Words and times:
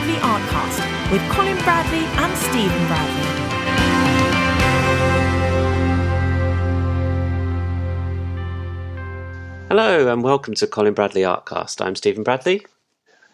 Bradley 0.00 0.18
Artcast 0.22 1.12
with 1.12 1.20
Colin 1.30 1.58
Bradley 1.58 1.98
and 1.98 2.38
Stephen 2.38 2.86
Bradley. 2.86 4.40
Hello 9.68 10.10
and 10.10 10.22
welcome 10.22 10.54
to 10.54 10.66
Colin 10.66 10.94
Bradley 10.94 11.20
Artcast. 11.20 11.84
I'm 11.84 11.94
Stephen 11.94 12.22
Bradley. 12.24 12.64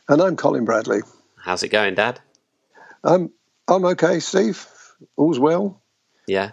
And 0.08 0.20
I'm 0.20 0.34
Colin 0.34 0.64
Bradley. 0.64 1.02
How's 1.36 1.62
it 1.62 1.68
going, 1.68 1.94
Dad? 1.94 2.20
Um, 3.04 3.30
I'm 3.68 3.84
okay, 3.84 4.18
Steve. 4.18 4.66
All's 5.16 5.38
well. 5.38 5.80
Yeah. 6.26 6.50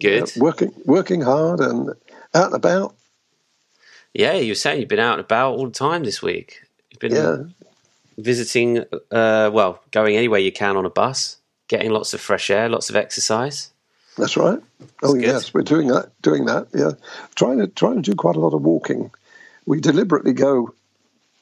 Good. 0.00 0.22
Uh, 0.22 0.26
working 0.38 0.72
working 0.86 1.20
hard 1.20 1.60
and 1.60 1.90
out 2.34 2.46
and 2.46 2.54
about. 2.54 2.96
Yeah, 4.14 4.32
you 4.32 4.52
were 4.52 4.54
saying 4.54 4.80
you've 4.80 4.88
been 4.88 4.98
out 4.98 5.18
and 5.18 5.20
about 5.26 5.56
all 5.56 5.66
the 5.66 5.72
time 5.72 6.04
this 6.04 6.22
week. 6.22 6.62
You've 6.90 7.00
been 7.00 7.12
Yeah. 7.12 7.36
Visiting, 8.22 8.84
uh, 9.10 9.50
well, 9.52 9.82
going 9.90 10.16
anywhere 10.16 10.40
you 10.40 10.52
can 10.52 10.76
on 10.76 10.84
a 10.86 10.90
bus, 10.90 11.36
getting 11.68 11.90
lots 11.90 12.14
of 12.14 12.20
fresh 12.20 12.50
air, 12.50 12.68
lots 12.68 12.90
of 12.90 12.96
exercise. 12.96 13.72
That's 14.18 14.36
right. 14.36 14.58
oh 15.02 15.14
yes, 15.14 15.54
we're 15.54 15.62
doing 15.62 15.88
that. 15.88 16.10
Doing 16.20 16.46
that. 16.46 16.68
Yeah, 16.74 16.92
trying 17.34 17.58
to 17.58 17.66
trying 17.68 18.02
to 18.02 18.10
do 18.10 18.14
quite 18.16 18.36
a 18.36 18.40
lot 18.40 18.54
of 18.54 18.62
walking. 18.62 19.10
We 19.66 19.80
deliberately 19.80 20.32
go 20.32 20.74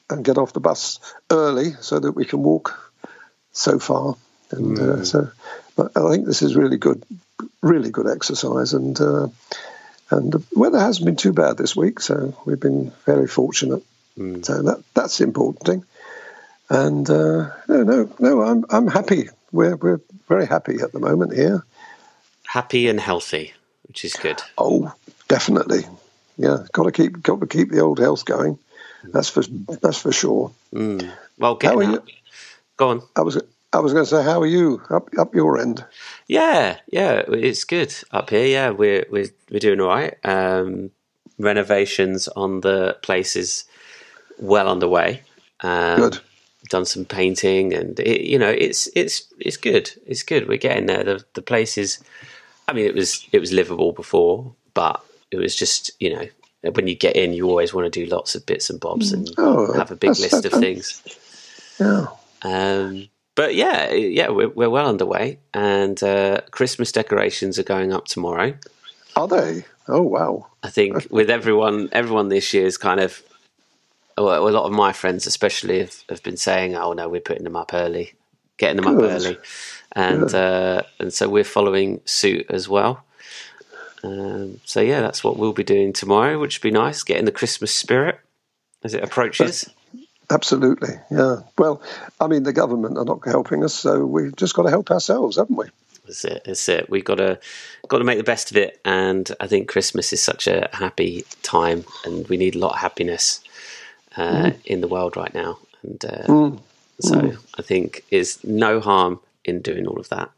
and 0.09 0.23
get 0.23 0.37
off 0.37 0.53
the 0.53 0.59
bus 0.59 0.99
early 1.31 1.73
so 1.81 1.99
that 1.99 2.13
we 2.13 2.25
can 2.25 2.41
walk 2.43 2.93
so 3.51 3.79
far. 3.79 4.15
And 4.51 4.77
Mm. 4.77 5.01
uh, 5.01 5.05
so, 5.05 5.29
but 5.75 5.91
I 5.95 6.09
think 6.11 6.25
this 6.25 6.41
is 6.41 6.55
really 6.55 6.77
good, 6.77 7.03
really 7.61 7.89
good 7.91 8.07
exercise. 8.07 8.73
And 8.73 8.99
uh, 9.01 9.27
and 10.11 10.31
the 10.31 10.43
weather 10.55 10.79
hasn't 10.79 11.05
been 11.05 11.15
too 11.15 11.33
bad 11.33 11.57
this 11.57 11.75
week, 11.75 11.99
so 11.99 12.33
we've 12.45 12.59
been 12.59 12.91
very 13.05 13.27
fortunate. 13.27 13.83
Mm. 14.17 14.45
So 14.45 14.61
that 14.63 14.83
that's 14.93 15.17
the 15.17 15.23
important 15.25 15.65
thing. 15.65 15.83
And 16.69 17.09
uh, 17.09 17.51
no, 17.67 17.83
no, 17.83 18.09
no, 18.19 18.41
I'm 18.41 18.65
I'm 18.69 18.87
happy. 18.87 19.29
We're 19.51 19.75
we're 19.75 20.01
very 20.27 20.45
happy 20.45 20.79
at 20.81 20.91
the 20.91 20.99
moment 20.99 21.33
here. 21.33 21.65
Happy 22.47 22.87
and 22.87 22.99
healthy, 22.99 23.53
which 23.87 24.05
is 24.05 24.13
good. 24.13 24.41
Oh, 24.57 24.93
definitely. 25.27 25.85
Yeah, 26.37 26.65
got 26.71 26.83
to 26.83 26.91
keep 26.91 27.23
got 27.23 27.39
to 27.41 27.47
keep 27.47 27.71
the 27.71 27.81
old 27.81 27.99
health 27.99 28.25
going. 28.25 28.59
That's 29.03 29.29
for 29.29 29.43
that's 29.81 29.99
for 29.99 30.11
sure. 30.11 30.51
Mm. 30.73 31.11
Well, 31.37 31.57
How 31.61 31.79
are 31.79 31.83
out. 31.83 32.09
Go 32.77 32.89
on. 32.89 33.01
I 33.15 33.21
was 33.21 33.41
I 33.73 33.79
was 33.79 33.93
going 33.93 34.05
to 34.05 34.09
say, 34.09 34.23
how 34.23 34.41
are 34.41 34.47
you 34.47 34.81
up 34.89 35.09
up 35.17 35.35
your 35.35 35.59
end? 35.59 35.85
Yeah, 36.27 36.77
yeah, 36.91 37.23
it's 37.27 37.63
good 37.63 37.93
up 38.11 38.29
here. 38.29 38.45
Yeah, 38.45 38.69
we're 38.71 39.05
we're 39.09 39.29
we're 39.51 39.59
doing 39.59 39.79
all 39.79 39.89
right. 39.89 40.15
Um, 40.23 40.91
renovations 41.37 42.27
on 42.27 42.61
the 42.61 42.97
place 43.01 43.35
is 43.35 43.65
well 44.39 44.67
underway. 44.69 45.21
Um, 45.61 45.99
Good. 45.99 46.19
Done 46.69 46.85
some 46.85 47.05
painting, 47.05 47.73
and 47.73 47.99
it, 47.99 48.21
you 48.21 48.39
know, 48.39 48.49
it's 48.49 48.87
it's 48.95 49.23
it's 49.39 49.57
good. 49.57 49.91
It's 50.05 50.23
good. 50.23 50.47
We're 50.47 50.57
getting 50.57 50.85
there. 50.85 51.03
The 51.03 51.25
the 51.33 51.41
place 51.41 51.77
is. 51.77 51.99
I 52.67 52.73
mean, 52.73 52.85
it 52.85 52.93
was 52.95 53.27
it 53.31 53.39
was 53.39 53.51
livable 53.51 53.91
before, 53.91 54.53
but 54.73 55.03
it 55.31 55.37
was 55.37 55.55
just 55.55 55.91
you 55.99 56.13
know 56.13 56.27
when 56.73 56.87
you 56.87 56.95
get 56.95 57.15
in, 57.15 57.33
you 57.33 57.49
always 57.49 57.73
want 57.73 57.91
to 57.91 58.05
do 58.05 58.09
lots 58.09 58.35
of 58.35 58.45
bits 58.45 58.69
and 58.69 58.79
bobs 58.79 59.11
and 59.11 59.29
Oh, 59.37 59.73
have 59.73 59.91
a 59.91 59.95
big 59.95 60.19
list 60.19 60.45
of 60.45 60.51
things. 60.51 61.01
Yeah. 61.79 62.07
Um, 62.41 63.09
but 63.35 63.55
yeah, 63.55 63.91
yeah, 63.91 64.29
we're, 64.29 64.49
we're 64.49 64.69
well 64.69 64.87
underway, 64.87 65.39
and 65.53 66.01
uh, 66.03 66.41
Christmas 66.51 66.91
decorations 66.91 67.57
are 67.57 67.63
going 67.63 67.93
up 67.93 68.05
tomorrow. 68.05 68.53
Are 69.15 69.27
they? 69.27 69.65
Oh 69.87 70.01
wow. 70.01 70.47
I 70.61 70.69
think 70.69 71.07
with 71.09 71.29
everyone, 71.29 71.89
everyone 71.91 72.29
this 72.29 72.53
year 72.53 72.65
is 72.65 72.77
kind 72.77 72.99
of. 72.99 73.23
Well, 74.19 74.47
a 74.47 74.49
lot 74.49 74.65
of 74.65 74.71
my 74.71 74.91
friends, 74.91 75.25
especially, 75.25 75.79
have, 75.79 76.03
have 76.09 76.23
been 76.23 76.37
saying, 76.37 76.75
"Oh 76.75 76.93
no, 76.93 77.07
we're 77.07 77.21
putting 77.21 77.45
them 77.45 77.55
up 77.55 77.73
early, 77.73 78.13
getting 78.57 78.81
them 78.81 78.87
up 78.87 79.01
early," 79.01 79.37
and 79.93 80.33
uh, 80.33 80.83
and 80.99 81.13
so 81.13 81.29
we're 81.29 81.43
following 81.43 82.01
suit 82.05 82.45
as 82.49 82.67
well. 82.67 83.03
Um, 84.03 84.59
so 84.65 84.81
yeah, 84.81 85.01
that's 85.01 85.23
what 85.23 85.37
we'll 85.37 85.53
be 85.53 85.63
doing 85.63 85.93
tomorrow, 85.93 86.39
which 86.39 86.59
would 86.59 86.67
be 86.67 86.71
nice, 86.71 87.03
getting 87.03 87.25
the 87.25 87.31
Christmas 87.31 87.73
spirit 87.73 88.19
as 88.83 88.93
it 88.93 89.03
approaches. 89.03 89.69
Absolutely. 90.29 90.93
Yeah. 91.09 91.37
Well, 91.57 91.81
I 92.19 92.27
mean, 92.27 92.43
the 92.43 92.53
government 92.53 92.97
are 92.97 93.05
not 93.05 93.25
helping 93.25 93.63
us, 93.63 93.73
so 93.73 94.05
we've 94.05 94.35
just 94.35 94.53
got 94.53 94.63
to 94.63 94.69
help 94.69 94.91
ourselves, 94.91 95.37
haven't 95.37 95.55
we? 95.55 95.65
That's 96.05 96.25
it. 96.25 96.43
That's 96.45 96.69
it. 96.69 96.89
We've 96.89 97.05
got 97.05 97.15
to 97.15 97.39
got 97.87 97.99
to 97.99 98.03
make 98.03 98.17
the 98.17 98.23
best 98.23 98.51
of 98.51 98.57
it, 98.57 98.79
and 98.85 99.31
I 99.39 99.47
think 99.47 99.69
Christmas 99.69 100.13
is 100.13 100.21
such 100.21 100.47
a 100.47 100.69
happy 100.73 101.23
time, 101.41 101.85
and 102.05 102.27
we 102.27 102.37
need 102.37 102.55
a 102.55 102.59
lot 102.59 102.73
of 102.73 102.79
happiness 102.79 103.41
uh, 104.17 104.51
in 104.65 104.81
the 104.81 104.87
world 104.87 105.15
right 105.17 105.33
now. 105.33 105.59
And 105.83 106.03
uh, 106.05 106.51
so 106.99 107.37
I 107.57 107.61
think 107.61 108.03
is 108.11 108.43
no 108.43 108.79
harm 108.79 109.19
in 109.45 109.61
doing 109.61 109.87
all 109.87 109.99
of 109.99 110.09
that. 110.09 110.29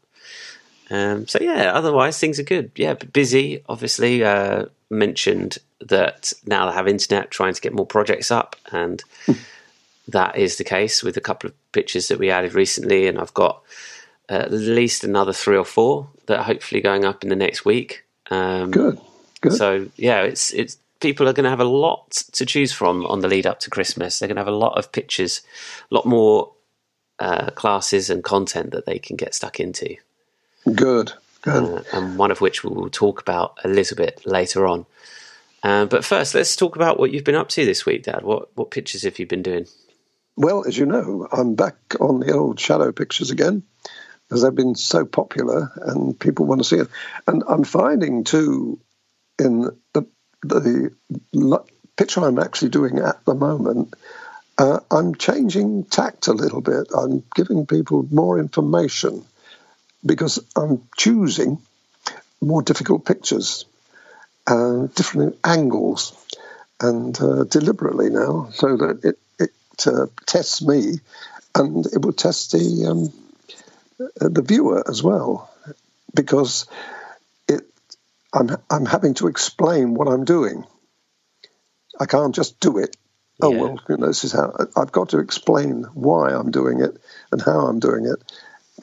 Um, 0.90 1.26
so 1.26 1.38
yeah, 1.40 1.72
otherwise 1.72 2.18
things 2.18 2.38
are 2.38 2.44
good. 2.44 2.70
Yeah, 2.76 2.94
busy. 2.94 3.62
Obviously, 3.68 4.22
uh, 4.24 4.66
mentioned 4.90 5.58
that 5.80 6.32
now 6.46 6.66
they 6.66 6.74
have 6.74 6.86
internet, 6.86 7.30
trying 7.30 7.54
to 7.54 7.60
get 7.60 7.72
more 7.72 7.86
projects 7.86 8.30
up, 8.30 8.56
and 8.70 9.02
that 10.08 10.36
is 10.36 10.56
the 10.56 10.64
case 10.64 11.02
with 11.02 11.16
a 11.16 11.20
couple 11.20 11.48
of 11.48 11.72
pictures 11.72 12.08
that 12.08 12.18
we 12.18 12.30
added 12.30 12.54
recently, 12.54 13.06
and 13.06 13.18
I've 13.18 13.34
got 13.34 13.62
at 14.28 14.52
least 14.52 15.02
another 15.02 15.32
three 15.32 15.56
or 15.56 15.64
four 15.64 16.08
that 16.26 16.38
are 16.38 16.44
hopefully 16.44 16.80
going 16.80 17.04
up 17.04 17.22
in 17.22 17.30
the 17.30 17.36
next 17.36 17.64
week. 17.64 18.04
Um, 18.30 18.70
Good. 18.70 19.00
Good. 19.40 19.54
So 19.54 19.88
yeah, 19.96 20.22
it's 20.22 20.52
it's 20.52 20.76
people 21.02 21.28
are 21.28 21.34
going 21.34 21.44
to 21.44 21.50
have 21.50 21.60
a 21.60 21.64
lot 21.64 22.12
to 22.32 22.46
choose 22.46 22.72
from 22.72 23.04
on 23.06 23.20
the 23.20 23.28
lead 23.28 23.46
up 23.46 23.60
to 23.60 23.70
Christmas. 23.70 24.18
They're 24.18 24.28
going 24.28 24.36
to 24.36 24.40
have 24.40 24.48
a 24.48 24.56
lot 24.56 24.78
of 24.78 24.92
pictures, 24.92 25.42
a 25.90 25.94
lot 25.94 26.06
more 26.06 26.52
uh, 27.18 27.50
classes 27.50 28.08
and 28.08 28.24
content 28.24 28.70
that 28.70 28.86
they 28.86 28.98
can 28.98 29.16
get 29.16 29.34
stuck 29.34 29.60
into, 29.60 29.96
Good. 30.64 31.12
Good. 31.42 31.64
uh, 31.64 31.82
and 31.92 32.16
one 32.16 32.30
of 32.30 32.40
which 32.40 32.64
we 32.64 32.70
will 32.70 32.88
talk 32.88 33.20
about 33.20 33.58
a 33.64 33.68
little 33.68 33.96
bit 33.96 34.22
later 34.24 34.66
on. 34.66 34.86
Um, 35.64 35.88
but 35.88 36.04
first, 36.04 36.34
let's 36.34 36.56
talk 36.56 36.76
about 36.76 36.98
what 36.98 37.12
you've 37.12 37.24
been 37.24 37.34
up 37.34 37.48
to 37.50 37.64
this 37.64 37.84
week, 37.84 38.04
Dad. 38.04 38.22
What 38.22 38.56
what 38.56 38.70
pictures 38.70 39.02
have 39.02 39.18
you 39.18 39.26
been 39.26 39.42
doing? 39.42 39.66
Well, 40.36 40.64
as 40.66 40.78
you 40.78 40.86
know, 40.86 41.28
I'm 41.30 41.54
back 41.54 41.76
on 42.00 42.20
the 42.20 42.32
old 42.32 42.58
shadow 42.58 42.90
pictures 42.90 43.30
again, 43.30 43.62
because 44.28 44.42
they've 44.42 44.54
been 44.54 44.74
so 44.74 45.04
popular 45.04 45.70
and 45.76 46.18
people 46.18 46.46
want 46.46 46.60
to 46.60 46.64
see 46.64 46.76
it. 46.76 46.88
And 47.26 47.42
I'm 47.46 47.64
finding 47.64 48.24
too, 48.24 48.80
in 49.38 49.68
the 49.92 50.06
the 50.42 50.94
picture 51.96 52.20
I'm 52.20 52.38
actually 52.38 52.70
doing 52.70 52.98
at 52.98 53.24
the 53.24 53.34
moment, 53.34 53.94
uh, 54.58 54.80
I'm 54.90 55.14
changing 55.14 55.84
tact 55.84 56.26
a 56.26 56.32
little 56.32 56.60
bit. 56.60 56.88
I'm 56.94 57.24
giving 57.34 57.66
people 57.66 58.06
more 58.10 58.38
information 58.38 59.24
because 60.04 60.38
I'm 60.56 60.82
choosing 60.96 61.58
more 62.40 62.62
difficult 62.62 63.04
pictures, 63.04 63.64
uh, 64.46 64.86
different 64.94 65.38
angles, 65.44 66.12
and 66.80 67.18
uh, 67.20 67.44
deliberately 67.44 68.10
now, 68.10 68.48
so 68.52 68.76
that 68.76 69.00
it 69.04 69.18
it 69.38 69.86
uh, 69.86 70.06
tests 70.26 70.62
me, 70.62 70.98
and 71.54 71.86
it 71.86 72.02
will 72.02 72.12
test 72.12 72.52
the 72.52 72.86
um, 72.90 73.12
uh, 74.20 74.28
the 74.28 74.42
viewer 74.42 74.82
as 74.88 75.02
well, 75.02 75.50
because 76.14 76.66
I'm 78.32 78.50
I'm 78.70 78.86
having 78.86 79.14
to 79.14 79.28
explain 79.28 79.94
what 79.94 80.08
I'm 80.08 80.24
doing. 80.24 80.64
I 82.00 82.06
can't 82.06 82.34
just 82.34 82.60
do 82.60 82.78
it. 82.78 82.96
Oh 83.40 83.50
well, 83.50 83.80
you 83.88 83.96
know, 83.96 84.06
this 84.06 84.24
is 84.24 84.32
how 84.32 84.52
I've 84.76 84.92
got 84.92 85.10
to 85.10 85.18
explain 85.18 85.84
why 85.94 86.30
I'm 86.30 86.50
doing 86.50 86.80
it 86.80 86.96
and 87.30 87.42
how 87.42 87.66
I'm 87.66 87.80
doing 87.80 88.06
it, 88.06 88.22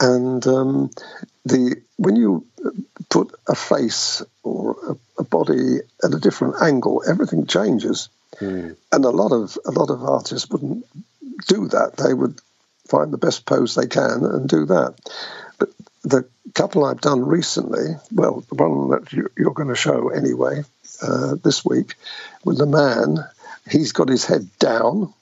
and 0.00 0.46
um, 0.46 0.90
the 1.44 1.76
when 1.96 2.16
you 2.16 2.46
put 3.08 3.32
a 3.48 3.54
face 3.54 4.22
or 4.42 4.76
a, 4.88 5.22
a 5.22 5.24
body 5.24 5.78
at 6.02 6.14
a 6.14 6.20
different 6.20 6.62
angle, 6.62 7.02
everything 7.06 7.46
changes. 7.46 8.08
And 8.92 9.04
a 9.04 9.10
lot 9.10 9.32
of 9.32 9.56
a 9.66 9.70
lot 9.70 9.90
of 9.90 10.02
artists 10.02 10.48
wouldn't 10.50 10.84
do 11.48 11.68
that. 11.68 11.96
They 11.96 12.14
would 12.14 12.40
find 12.88 13.12
the 13.12 13.18
best 13.18 13.46
pose 13.46 13.74
they 13.74 13.86
can 13.86 14.24
and 14.24 14.48
do 14.48 14.66
that. 14.66 14.94
But 15.58 15.70
the 16.02 16.28
couple 16.54 16.84
I've 16.84 17.00
done 17.00 17.24
recently, 17.24 17.96
well, 18.12 18.44
the 18.48 18.54
one 18.54 18.90
that 18.90 19.12
you, 19.12 19.30
you're 19.36 19.52
going 19.52 19.68
to 19.68 19.74
show 19.74 20.08
anyway 20.08 20.62
uh, 21.02 21.36
this 21.42 21.64
week, 21.64 21.94
with 22.44 22.58
the 22.58 22.66
man, 22.66 23.24
he's 23.70 23.92
got 23.92 24.08
his 24.08 24.24
head 24.24 24.48
down, 24.58 25.12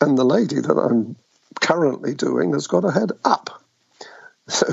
and 0.00 0.16
the 0.16 0.24
lady 0.24 0.60
that 0.60 0.76
I'm 0.76 1.16
currently 1.60 2.14
doing 2.14 2.52
has 2.52 2.66
got 2.66 2.84
her 2.84 2.92
head 2.92 3.12
up. 3.24 3.62
So 4.48 4.66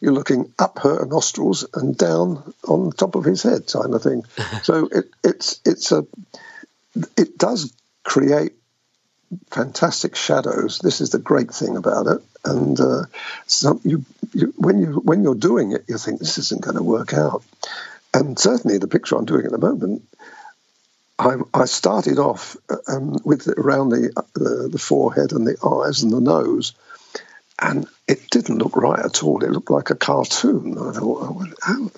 you're 0.00 0.12
looking 0.12 0.52
up 0.58 0.80
her 0.80 1.06
nostrils 1.06 1.64
and 1.74 1.96
down 1.96 2.52
on 2.66 2.90
top 2.90 3.14
of 3.14 3.24
his 3.24 3.44
head, 3.44 3.68
kind 3.68 3.94
of 3.94 4.02
thing. 4.02 4.24
so 4.64 4.88
it, 4.90 5.08
it's 5.22 5.60
it's 5.64 5.92
a 5.92 6.04
it 7.16 7.38
does 7.38 7.72
create 8.02 8.52
fantastic 9.50 10.16
shadows. 10.16 10.78
This 10.78 11.00
is 11.00 11.10
the 11.10 11.18
great 11.18 11.52
thing 11.52 11.76
about 11.76 12.06
it. 12.06 12.22
And 12.44 12.78
uh, 12.80 13.04
you, 13.84 14.04
you, 14.32 14.52
when 14.56 14.80
you 14.80 15.00
when 15.04 15.22
you're 15.22 15.34
doing 15.34 15.72
it, 15.72 15.84
you 15.88 15.98
think 15.98 16.18
this 16.18 16.38
isn't 16.38 16.62
going 16.62 16.76
to 16.76 16.82
work 16.82 17.14
out. 17.14 17.44
And 18.14 18.38
certainly, 18.38 18.78
the 18.78 18.88
picture 18.88 19.16
I'm 19.16 19.24
doing 19.24 19.46
at 19.46 19.52
the 19.52 19.58
moment, 19.58 20.02
I, 21.18 21.36
I 21.54 21.64
started 21.64 22.18
off 22.18 22.56
um, 22.88 23.16
with 23.24 23.48
around 23.48 23.90
the, 23.90 24.12
the 24.34 24.68
the 24.70 24.78
forehead 24.78 25.32
and 25.32 25.46
the 25.46 25.56
eyes 25.64 26.02
and 26.02 26.12
the 26.12 26.20
nose, 26.20 26.74
and 27.60 27.86
it 28.08 28.28
didn't 28.28 28.58
look 28.58 28.76
right 28.76 28.98
at 28.98 29.22
all. 29.22 29.42
It 29.44 29.50
looked 29.50 29.70
like 29.70 29.90
a 29.90 29.94
cartoon. 29.94 30.76
I 30.78 30.92
thought, 30.92 31.54
oh, 31.68 31.90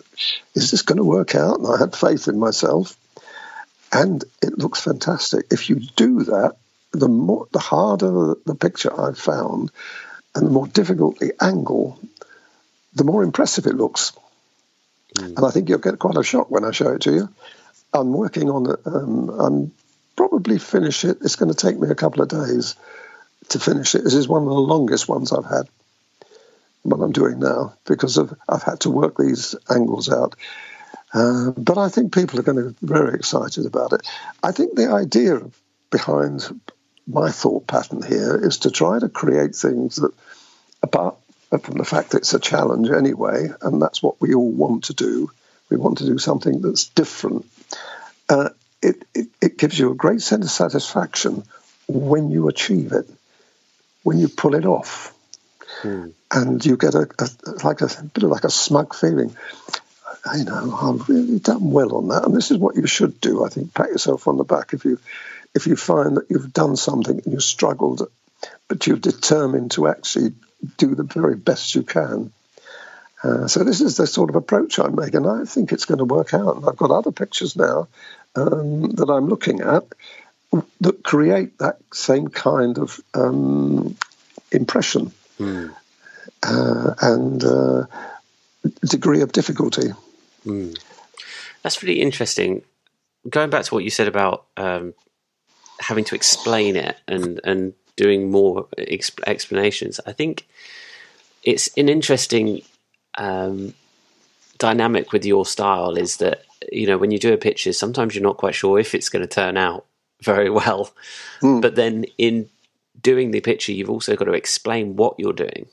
is 0.55 0.71
this 0.71 0.83
going 0.83 0.99
to 0.99 1.05
work 1.05 1.35
out? 1.35 1.59
And 1.59 1.67
I 1.67 1.79
had 1.79 1.97
faith 1.97 2.29
in 2.29 2.39
myself, 2.39 2.97
and 3.91 4.23
it 4.43 4.59
looks 4.59 4.81
fantastic. 4.81 5.47
If 5.51 5.71
you 5.71 5.77
do 5.77 6.25
that, 6.25 6.57
the 6.95 7.09
more, 7.09 7.49
the 7.53 7.59
harder 7.59 8.35
the 8.47 8.55
picture 8.55 8.99
I've 8.99 9.19
found, 9.19 9.71
and 10.35 10.47
the 10.47 10.51
more 10.51 10.67
difficult 10.67 11.19
the 11.19 11.33
angle, 11.43 11.99
the 12.95 13.05
more 13.05 13.23
impressive 13.23 13.67
it 13.67 13.75
looks. 13.75 14.13
Mm. 15.17 15.37
And 15.37 15.47
I 15.47 15.51
think 15.51 15.69
you'll 15.69 15.79
get 15.79 15.99
quite 15.99 16.17
a 16.17 16.23
shock 16.23 16.51
when 16.51 16.65
I 16.65 16.71
show 16.71 16.93
it 16.93 17.03
to 17.03 17.13
you. 17.13 17.29
I'm 17.93 18.13
working 18.13 18.51
on 18.51 18.71
it. 18.71 18.81
Um, 18.87 19.29
I'm 19.29 19.73
probably 20.17 20.59
finish 20.59 21.05
it. 21.05 21.19
It's 21.23 21.37
going 21.37 21.53
to 21.53 21.67
take 21.67 21.79
me 21.79 21.89
a 21.89 21.95
couple 21.95 22.23
of 22.23 22.29
days 22.29 22.77
to 23.51 23.59
finish 23.59 23.95
it. 23.95 24.05
This 24.05 24.15
is 24.15 24.29
one 24.29 24.43
of 24.43 24.49
the 24.49 24.55
longest 24.55 25.09
ones 25.09 25.33
I've 25.33 25.45
had. 25.45 25.69
What 26.83 27.01
I'm 27.01 27.13
doing 27.13 27.39
now 27.39 27.75
because 27.87 28.19
of 28.19 28.35
I've 28.49 28.63
had 28.63 28.81
to 28.81 28.91
work 28.91 29.17
these 29.17 29.55
angles 29.71 30.13
out. 30.13 30.37
Uh, 31.15 31.53
but 31.53 31.79
I 31.79 31.89
think 31.89 32.13
people 32.13 32.41
are 32.41 32.43
going 32.43 32.59
to 32.59 32.71
be 32.71 32.87
very 32.87 33.15
excited 33.15 33.65
about 33.67 33.93
it. 33.93 34.03
I 34.43 34.53
think 34.53 34.75
the 34.75 34.91
idea 34.91 35.41
behind 35.91 36.61
my 37.07 37.31
thought 37.31 37.67
pattern 37.67 38.03
here 38.03 38.37
is 38.37 38.59
to 38.59 38.71
try 38.71 38.99
to 38.99 39.09
create 39.09 39.55
things 39.55 39.97
that, 39.97 40.13
apart 40.83 41.17
from 41.63 41.79
the 41.79 41.85
fact 41.85 42.11
that 42.11 42.19
it's 42.19 42.35
a 42.35 42.41
challenge 42.41 42.91
anyway, 42.91 43.49
and 43.63 43.81
that's 43.81 44.03
what 44.03 44.21
we 44.21 44.35
all 44.35 44.51
want 44.51 44.85
to 44.85 44.95
do, 44.95 45.31
we 45.71 45.77
want 45.77 45.99
to 45.99 46.07
do 46.07 46.19
something 46.19 46.63
that's 46.63 46.85
different. 46.89 47.47
Uh, 48.29 48.51
it, 48.83 49.05
it, 49.15 49.29
it 49.41 49.59
gives 49.59 49.79
you 49.79 49.91
a 49.91 49.95
great 49.95 50.21
sense 50.21 50.45
of 50.45 50.51
satisfaction 50.51 51.45
when 51.87 52.31
you 52.31 52.49
achieve 52.49 52.93
it 52.93 53.07
when 54.05 54.19
you 54.19 54.29
pull 54.29 54.55
it 54.55 54.65
off. 54.65 55.13
Mm. 55.83 56.13
And 56.31 56.65
you 56.65 56.77
get 56.77 56.95
a, 56.95 57.09
a, 57.19 57.51
like 57.65 57.81
a, 57.81 57.87
a 57.87 58.03
bit 58.05 58.23
of 58.23 58.31
like 58.31 58.45
a 58.45 58.51
smug 58.51 58.95
feeling. 58.95 59.37
You 60.37 60.45
know, 60.45 60.75
I've 60.81 61.09
really 61.09 61.39
done 61.39 61.71
well 61.71 61.97
on 61.97 62.09
that, 62.09 62.25
and 62.25 62.35
this 62.35 62.51
is 62.51 62.59
what 62.59 62.77
you 62.77 62.87
should 62.87 63.21
do. 63.21 63.45
I 63.45 63.49
think 63.49 63.75
pat 63.75 63.89
yourself 63.89 64.27
on 64.29 64.37
the 64.37 64.45
back 64.45 64.73
if 64.73 64.85
you 64.85 64.99
if 65.55 65.67
you 65.67 65.77
find 65.77 66.17
that 66.17 66.27
you've 66.31 66.53
done 66.53 66.77
something 66.77 67.21
and 67.23 67.33
you've 67.33 67.45
struggled, 67.45 68.09
but 68.69 68.87
you're 68.87 68.97
determined 68.97 69.73
to 69.73 69.89
actually 69.89 70.33
do 70.77 70.95
the 70.95 71.05
very 71.05 71.37
best 71.37 71.75
you 71.75 71.83
can. 71.83 72.33
Uh, 73.23 73.49
so 73.49 73.65
this 73.65 73.81
is 73.81 73.97
the 73.97 74.07
sort 74.07 74.29
of 74.31 74.37
approach 74.37 74.79
I'm 74.79 74.95
making. 74.95 75.27
I 75.27 75.45
think 75.45 75.73
it's 75.73 75.87
going 75.87 75.99
to 75.99 76.05
work 76.05 76.35
out, 76.35 76.57
and 76.57 76.67
I've 76.67 76.77
got 76.77 76.91
other 76.91 77.13
pictures 77.13 77.57
now 77.57 77.89
um, 78.35 78.91
that 78.91 79.09
I'm 79.09 79.29
looking 79.29 79.61
at 79.61 79.85
that 80.81 81.03
create 81.03 81.59
that 81.59 81.79
same 81.93 82.29
kind 82.29 82.79
of 82.79 83.01
um, 83.15 83.97
impression 84.53 85.13
mm. 85.39 85.75
uh, 86.43 86.95
and 87.01 87.45
uh, 87.45 87.87
degree 88.87 89.23
of 89.23 89.33
difficulty. 89.33 89.89
Mm. 90.45 90.79
That's 91.63 91.83
really 91.83 92.01
interesting. 92.01 92.63
Going 93.29 93.51
back 93.51 93.65
to 93.65 93.75
what 93.75 93.85
you 93.85 93.91
said 93.91 94.07
about 94.07 94.45
um, 94.57 94.95
having 95.89 96.05
to 96.05 96.15
explain 96.15 96.77
it 96.77 96.97
and 97.07 97.41
and 97.45 97.75
doing 97.97 98.31
more 98.31 98.67
exp- 98.79 99.23
explanations, 99.27 100.01
I 100.07 100.13
think 100.13 100.47
it's 101.43 101.69
an 101.77 101.89
interesting 101.89 102.63
um, 103.19 103.75
dynamic 104.59 105.13
with 105.13 105.25
your 105.25 105.47
style. 105.47 105.97
Is 105.97 106.17
that 106.19 106.45
you 106.73 106.87
know 106.87 106.99
when 106.99 107.11
you 107.11 107.19
do 107.19 107.33
a 107.33 107.39
picture, 107.39 107.73
sometimes 107.73 108.15
you're 108.15 108.23
not 108.23 108.39
quite 108.39 108.55
sure 108.55 108.79
if 108.79 108.95
it's 108.95 109.09
going 109.09 109.27
to 109.27 109.35
turn 109.35 109.57
out 109.57 109.85
very 110.23 110.51
well. 110.51 110.91
Mm. 111.43 111.61
But 111.61 111.75
then 111.75 112.07
in 112.19 112.49
doing 113.01 113.31
the 113.31 113.41
picture, 113.41 113.73
you've 113.73 113.91
also 113.91 114.17
got 114.17 114.25
to 114.25 114.33
explain 114.33 114.97
what 114.97 115.15
you're 115.19 115.33
doing 115.33 115.67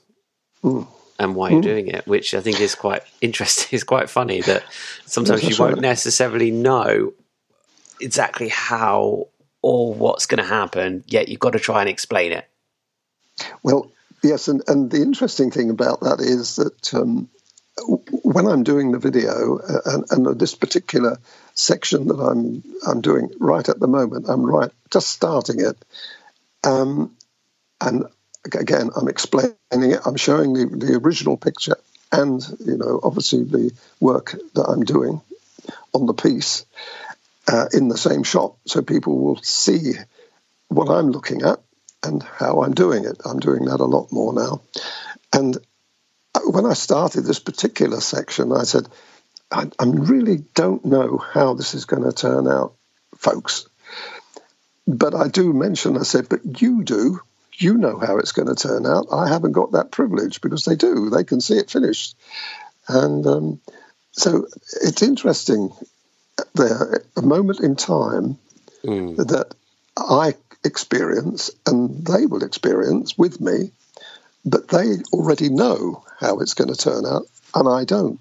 mm. 0.63 0.87
and 1.17 1.35
why 1.35 1.49
mm. 1.49 1.53
you're 1.53 1.61
doing 1.61 1.87
it, 1.87 2.05
which 2.05 2.33
I 2.33 2.41
think 2.41 2.59
is 2.59 2.75
quite 2.75 3.03
interesting. 3.21 3.69
Is 3.77 3.83
quite 3.83 4.09
funny 4.09 4.41
that 4.41 4.63
sometimes 5.05 5.43
you 5.43 5.55
won't 5.57 5.79
necessarily 5.79 6.51
know 6.51 7.13
exactly 8.01 8.49
how 8.49 9.27
or 9.61 9.93
what's 9.93 10.25
going 10.25 10.41
to 10.41 10.47
happen, 10.49 11.03
yet 11.07 11.29
you've 11.29 11.39
got 11.39 11.51
to 11.51 11.59
try 11.59 11.81
and 11.81 11.89
explain 11.89 12.31
it. 12.31 12.47
Well, 13.63 13.91
yes, 14.23 14.47
and, 14.47 14.61
and 14.67 14.89
the 14.89 15.01
interesting 15.01 15.51
thing 15.51 15.69
about 15.69 16.01
that 16.01 16.19
is 16.19 16.55
that 16.57 16.93
um, 16.93 17.29
when 18.23 18.47
I'm 18.47 18.63
doing 18.63 18.91
the 18.91 18.99
video, 18.99 19.59
uh, 19.59 19.81
and, 19.85 20.05
and, 20.09 20.39
this 20.39 20.55
particular 20.55 21.17
section 21.53 22.07
that 22.07 22.19
I'm 22.19 22.63
I'm 22.85 23.01
doing 23.01 23.31
right 23.39 23.67
at 23.67 23.79
the 23.79 23.87
moment, 23.87 24.27
I'm 24.29 24.45
right 24.45 24.71
just 24.91 25.09
starting 25.09 25.61
it, 25.61 25.77
um, 26.63 27.15
and 27.79 28.05
again 28.45 28.89
I'm 28.95 29.07
explaining 29.07 29.55
it. 29.71 29.99
I'm 30.05 30.17
showing 30.17 30.53
the, 30.53 30.65
the 30.65 30.99
original 31.03 31.37
picture, 31.37 31.77
and 32.11 32.45
you 32.59 32.77
know 32.77 32.99
obviously 33.01 33.43
the 33.43 33.71
work 33.99 34.35
that 34.53 34.63
I'm 34.63 34.83
doing 34.83 35.21
on 35.93 36.05
the 36.05 36.13
piece 36.13 36.65
uh, 37.47 37.67
in 37.73 37.87
the 37.87 37.97
same 37.97 38.23
shop. 38.23 38.57
so 38.65 38.81
people 38.81 39.17
will 39.17 39.41
see 39.41 39.93
what 40.67 40.89
I'm 40.89 41.11
looking 41.11 41.41
at 41.43 41.59
and 42.03 42.23
how 42.23 42.63
I'm 42.63 42.73
doing 42.73 43.05
it. 43.05 43.17
I'm 43.25 43.39
doing 43.39 43.65
that 43.65 43.79
a 43.79 43.85
lot 43.85 44.11
more 44.11 44.33
now, 44.33 44.61
and 45.33 45.57
when 46.45 46.65
I 46.65 46.73
started 46.73 47.21
this 47.21 47.39
particular 47.39 47.99
section, 47.99 48.51
I 48.51 48.63
said, 48.63 48.87
I, 49.51 49.69
I 49.79 49.85
really 49.85 50.37
don't 50.53 50.83
know 50.85 51.17
how 51.17 51.53
this 51.53 51.73
is 51.73 51.85
going 51.85 52.03
to 52.03 52.13
turn 52.13 52.47
out, 52.47 52.73
folks. 53.17 53.67
But 54.87 55.13
I 55.13 55.27
do 55.27 55.53
mention, 55.53 55.97
I 55.97 56.03
said, 56.03 56.29
but 56.29 56.61
you 56.61 56.83
do. 56.83 57.19
You 57.57 57.77
know 57.77 57.99
how 57.99 58.17
it's 58.17 58.31
going 58.31 58.47
to 58.47 58.55
turn 58.55 58.85
out. 58.85 59.07
I 59.11 59.27
haven't 59.27 59.51
got 59.51 59.73
that 59.73 59.91
privilege 59.91 60.41
because 60.41 60.65
they 60.65 60.75
do. 60.75 61.09
They 61.09 61.23
can 61.23 61.41
see 61.41 61.57
it 61.57 61.69
finished. 61.69 62.15
And 62.87 63.25
um, 63.27 63.61
so 64.11 64.47
it's 64.81 65.03
interesting 65.03 65.71
there, 66.53 67.03
a 67.17 67.21
moment 67.21 67.59
in 67.59 67.75
time 67.75 68.37
mm. 68.83 69.15
that 69.17 69.53
I 69.97 70.35
experience 70.63 71.51
and 71.65 72.05
they 72.05 72.25
will 72.25 72.43
experience 72.43 73.17
with 73.17 73.41
me 73.41 73.71
but 74.45 74.67
they 74.67 74.97
already 75.13 75.49
know 75.49 76.03
how 76.19 76.39
it's 76.39 76.53
going 76.53 76.73
to 76.73 76.75
turn 76.75 77.05
out, 77.05 77.23
and 77.53 77.67
I 77.67 77.85
don't. 77.85 78.19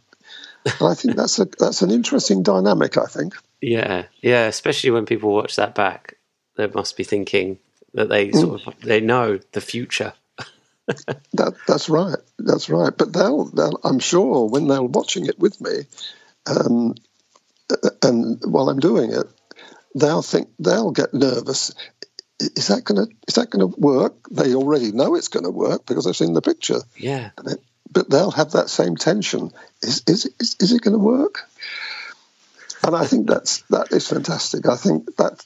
And 0.64 0.88
I 0.88 0.94
think 0.94 1.16
that's 1.16 1.38
a 1.38 1.44
that's 1.58 1.82
an 1.82 1.90
interesting 1.90 2.42
dynamic. 2.42 2.96
I 2.96 3.06
think. 3.06 3.34
Yeah, 3.60 4.04
yeah, 4.20 4.46
especially 4.46 4.90
when 4.90 5.06
people 5.06 5.32
watch 5.32 5.56
that 5.56 5.74
back, 5.74 6.14
they 6.56 6.66
must 6.66 6.96
be 6.96 7.04
thinking 7.04 7.58
that 7.94 8.08
they 8.08 8.32
sort 8.32 8.62
mm. 8.62 8.66
of 8.66 8.80
they 8.80 9.00
know 9.00 9.38
the 9.52 9.60
future. 9.60 10.12
that 11.32 11.54
that's 11.66 11.88
right. 11.88 12.18
That's 12.38 12.68
right. 12.68 12.92
But 12.96 13.12
they'll, 13.12 13.44
they'll 13.46 13.80
I'm 13.84 13.98
sure 13.98 14.48
when 14.48 14.66
they're 14.66 14.82
watching 14.82 15.26
it 15.26 15.38
with 15.38 15.60
me, 15.60 15.80
um, 16.46 16.94
and 18.02 18.40
while 18.44 18.68
I'm 18.68 18.80
doing 18.80 19.12
it, 19.12 19.26
they'll 19.94 20.22
think 20.22 20.48
they'll 20.58 20.92
get 20.92 21.14
nervous 21.14 21.74
is 22.40 22.68
that 22.68 22.84
going 22.84 23.06
to 23.06 23.14
is 23.28 23.34
that 23.34 23.50
going 23.50 23.60
to 23.60 23.78
work? 23.78 24.14
They 24.30 24.54
already 24.54 24.92
know 24.92 25.14
it's 25.14 25.28
going 25.28 25.44
to 25.44 25.50
work 25.50 25.86
because 25.86 26.04
they've 26.04 26.16
seen 26.16 26.32
the 26.32 26.42
picture. 26.42 26.80
Yeah. 26.96 27.30
But 27.92 28.08
they'll 28.08 28.30
have 28.30 28.52
that 28.52 28.70
same 28.70 28.96
tension. 28.96 29.52
Is 29.82 30.02
is 30.06 30.26
is, 30.40 30.56
is 30.58 30.72
it 30.72 30.82
going 30.82 30.92
to 30.92 30.98
work? 30.98 31.40
And 32.82 32.96
I 32.96 33.04
think 33.04 33.28
that's 33.28 33.60
that 33.70 33.92
is 33.92 34.08
fantastic. 34.08 34.66
I 34.66 34.76
think 34.76 35.16
that 35.16 35.44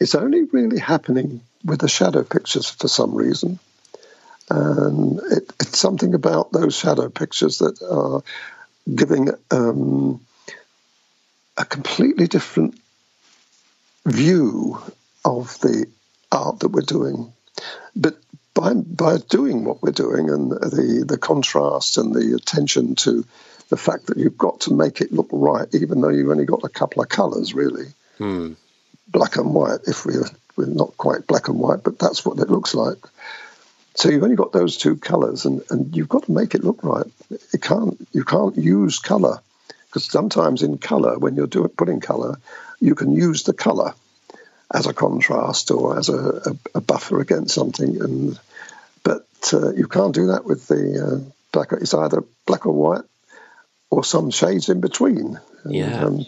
it's 0.00 0.14
only 0.14 0.44
really 0.44 0.78
happening 0.78 1.40
with 1.64 1.80
the 1.80 1.88
shadow 1.88 2.24
pictures 2.24 2.68
for 2.68 2.88
some 2.88 3.14
reason. 3.14 3.58
And 4.50 5.20
it, 5.30 5.52
it's 5.60 5.78
something 5.78 6.14
about 6.14 6.52
those 6.52 6.76
shadow 6.76 7.08
pictures 7.08 7.58
that 7.58 7.82
are 7.82 8.22
giving 8.94 9.30
um, 9.50 10.20
a 11.58 11.64
completely 11.64 12.28
different 12.28 12.80
view 14.06 14.80
of 15.24 15.58
the 15.60 15.86
art 16.32 16.60
that 16.60 16.68
we're 16.68 16.82
doing. 16.82 17.32
But 17.94 18.16
by 18.54 18.74
by 18.74 19.18
doing 19.28 19.64
what 19.64 19.82
we're 19.82 19.92
doing 19.92 20.30
and 20.30 20.52
the 20.52 21.04
the 21.06 21.18
contrast 21.18 21.98
and 21.98 22.14
the 22.14 22.34
attention 22.34 22.94
to 22.96 23.24
the 23.68 23.76
fact 23.76 24.06
that 24.06 24.16
you've 24.16 24.38
got 24.38 24.60
to 24.60 24.72
make 24.72 25.00
it 25.00 25.12
look 25.12 25.28
right, 25.30 25.68
even 25.74 26.00
though 26.00 26.08
you've 26.08 26.30
only 26.30 26.46
got 26.46 26.64
a 26.64 26.70
couple 26.70 27.02
of 27.02 27.08
colours, 27.08 27.52
really, 27.52 27.86
hmm. 28.16 28.52
black 29.08 29.36
and 29.36 29.52
white. 29.52 29.80
If 29.86 30.06
we're 30.06 30.30
we're 30.56 30.66
not 30.66 30.96
quite 30.96 31.26
black 31.26 31.48
and 31.48 31.58
white, 31.58 31.82
but 31.82 31.98
that's 31.98 32.24
what 32.24 32.38
it 32.38 32.50
looks 32.50 32.74
like. 32.74 32.98
So 33.94 34.10
you've 34.10 34.22
only 34.22 34.36
got 34.36 34.52
those 34.52 34.76
two 34.76 34.96
colours, 34.96 35.44
and, 35.44 35.62
and 35.70 35.94
you've 35.94 36.08
got 36.08 36.24
to 36.24 36.32
make 36.32 36.54
it 36.54 36.62
look 36.62 36.84
right. 36.84 37.06
You 37.52 37.58
can't 37.58 38.08
you 38.12 38.24
can't 38.24 38.56
use 38.56 39.00
colour 39.00 39.40
because 39.88 40.04
sometimes 40.04 40.62
in 40.62 40.78
colour, 40.78 41.18
when 41.18 41.34
you're 41.34 41.46
doing 41.46 41.70
putting 41.70 42.00
colour, 42.00 42.36
you 42.80 42.94
can 42.94 43.12
use 43.12 43.42
the 43.42 43.52
colour 43.52 43.94
as 44.72 44.86
a 44.86 44.92
contrast 44.92 45.70
or 45.70 45.98
as 45.98 46.08
a, 46.08 46.18
a, 46.18 46.56
a 46.76 46.80
buffer 46.80 47.20
against 47.20 47.54
something. 47.54 48.00
And 48.00 48.38
but 49.02 49.26
uh, 49.52 49.72
you 49.72 49.88
can't 49.88 50.14
do 50.14 50.28
that 50.28 50.44
with 50.44 50.66
the 50.68 51.04
uh, 51.04 51.30
black. 51.52 51.72
It's 51.72 51.94
either 51.94 52.24
black 52.46 52.66
or 52.66 52.72
white, 52.72 53.04
or 53.90 54.04
some 54.04 54.30
shades 54.30 54.68
in 54.68 54.80
between. 54.80 55.40
And, 55.64 55.74
yeah. 55.74 56.04
Um, 56.04 56.26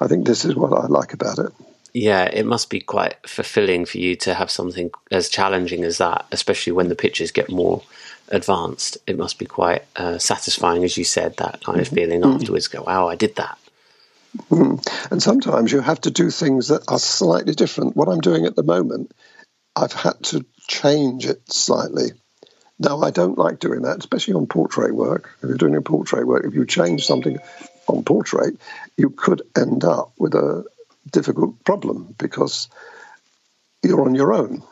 I 0.00 0.06
think 0.06 0.26
this 0.26 0.44
is 0.44 0.54
what 0.54 0.72
I 0.72 0.86
like 0.86 1.12
about 1.12 1.38
it. 1.38 1.52
Yeah, 1.92 2.24
it 2.24 2.46
must 2.46 2.70
be 2.70 2.80
quite 2.80 3.16
fulfilling 3.26 3.84
for 3.84 3.98
you 3.98 4.14
to 4.16 4.34
have 4.34 4.50
something 4.50 4.90
as 5.10 5.28
challenging 5.28 5.82
as 5.82 5.98
that, 5.98 6.24
especially 6.30 6.72
when 6.72 6.88
the 6.88 6.94
pictures 6.94 7.32
get 7.32 7.50
more 7.50 7.82
advanced, 8.30 8.98
it 9.06 9.18
must 9.18 9.38
be 9.38 9.46
quite 9.46 9.84
uh, 9.96 10.18
satisfying, 10.18 10.84
as 10.84 10.96
you 10.96 11.04
said, 11.04 11.36
that 11.36 11.62
kind 11.64 11.80
of 11.80 11.88
feeling 11.88 12.24
afterwards. 12.24 12.68
Go, 12.68 12.82
wow, 12.82 13.08
I 13.08 13.16
did 13.16 13.36
that. 13.36 13.58
Mm. 14.50 15.10
And 15.10 15.22
sometimes 15.22 15.72
you 15.72 15.80
have 15.80 16.00
to 16.02 16.10
do 16.10 16.30
things 16.30 16.68
that 16.68 16.84
are 16.88 16.98
slightly 16.98 17.54
different. 17.54 17.96
What 17.96 18.08
I'm 18.08 18.20
doing 18.20 18.46
at 18.46 18.56
the 18.56 18.62
moment, 18.62 19.12
I've 19.74 19.92
had 19.92 20.22
to 20.24 20.44
change 20.68 21.26
it 21.26 21.52
slightly. 21.52 22.12
Now, 22.78 23.02
I 23.02 23.10
don't 23.10 23.36
like 23.36 23.58
doing 23.58 23.82
that, 23.82 23.98
especially 23.98 24.34
on 24.34 24.46
portrait 24.46 24.94
work. 24.94 25.36
If 25.42 25.48
you're 25.48 25.58
doing 25.58 25.76
a 25.76 25.82
portrait 25.82 26.26
work, 26.26 26.46
if 26.46 26.54
you 26.54 26.64
change 26.64 27.04
something 27.04 27.38
on 27.86 28.04
portrait, 28.04 28.56
you 28.96 29.10
could 29.10 29.42
end 29.56 29.84
up 29.84 30.12
with 30.18 30.34
a 30.34 30.64
difficult 31.10 31.62
problem 31.64 32.14
because 32.18 32.68
you're 33.82 34.02
on 34.02 34.14
your 34.14 34.32
own. 34.32 34.62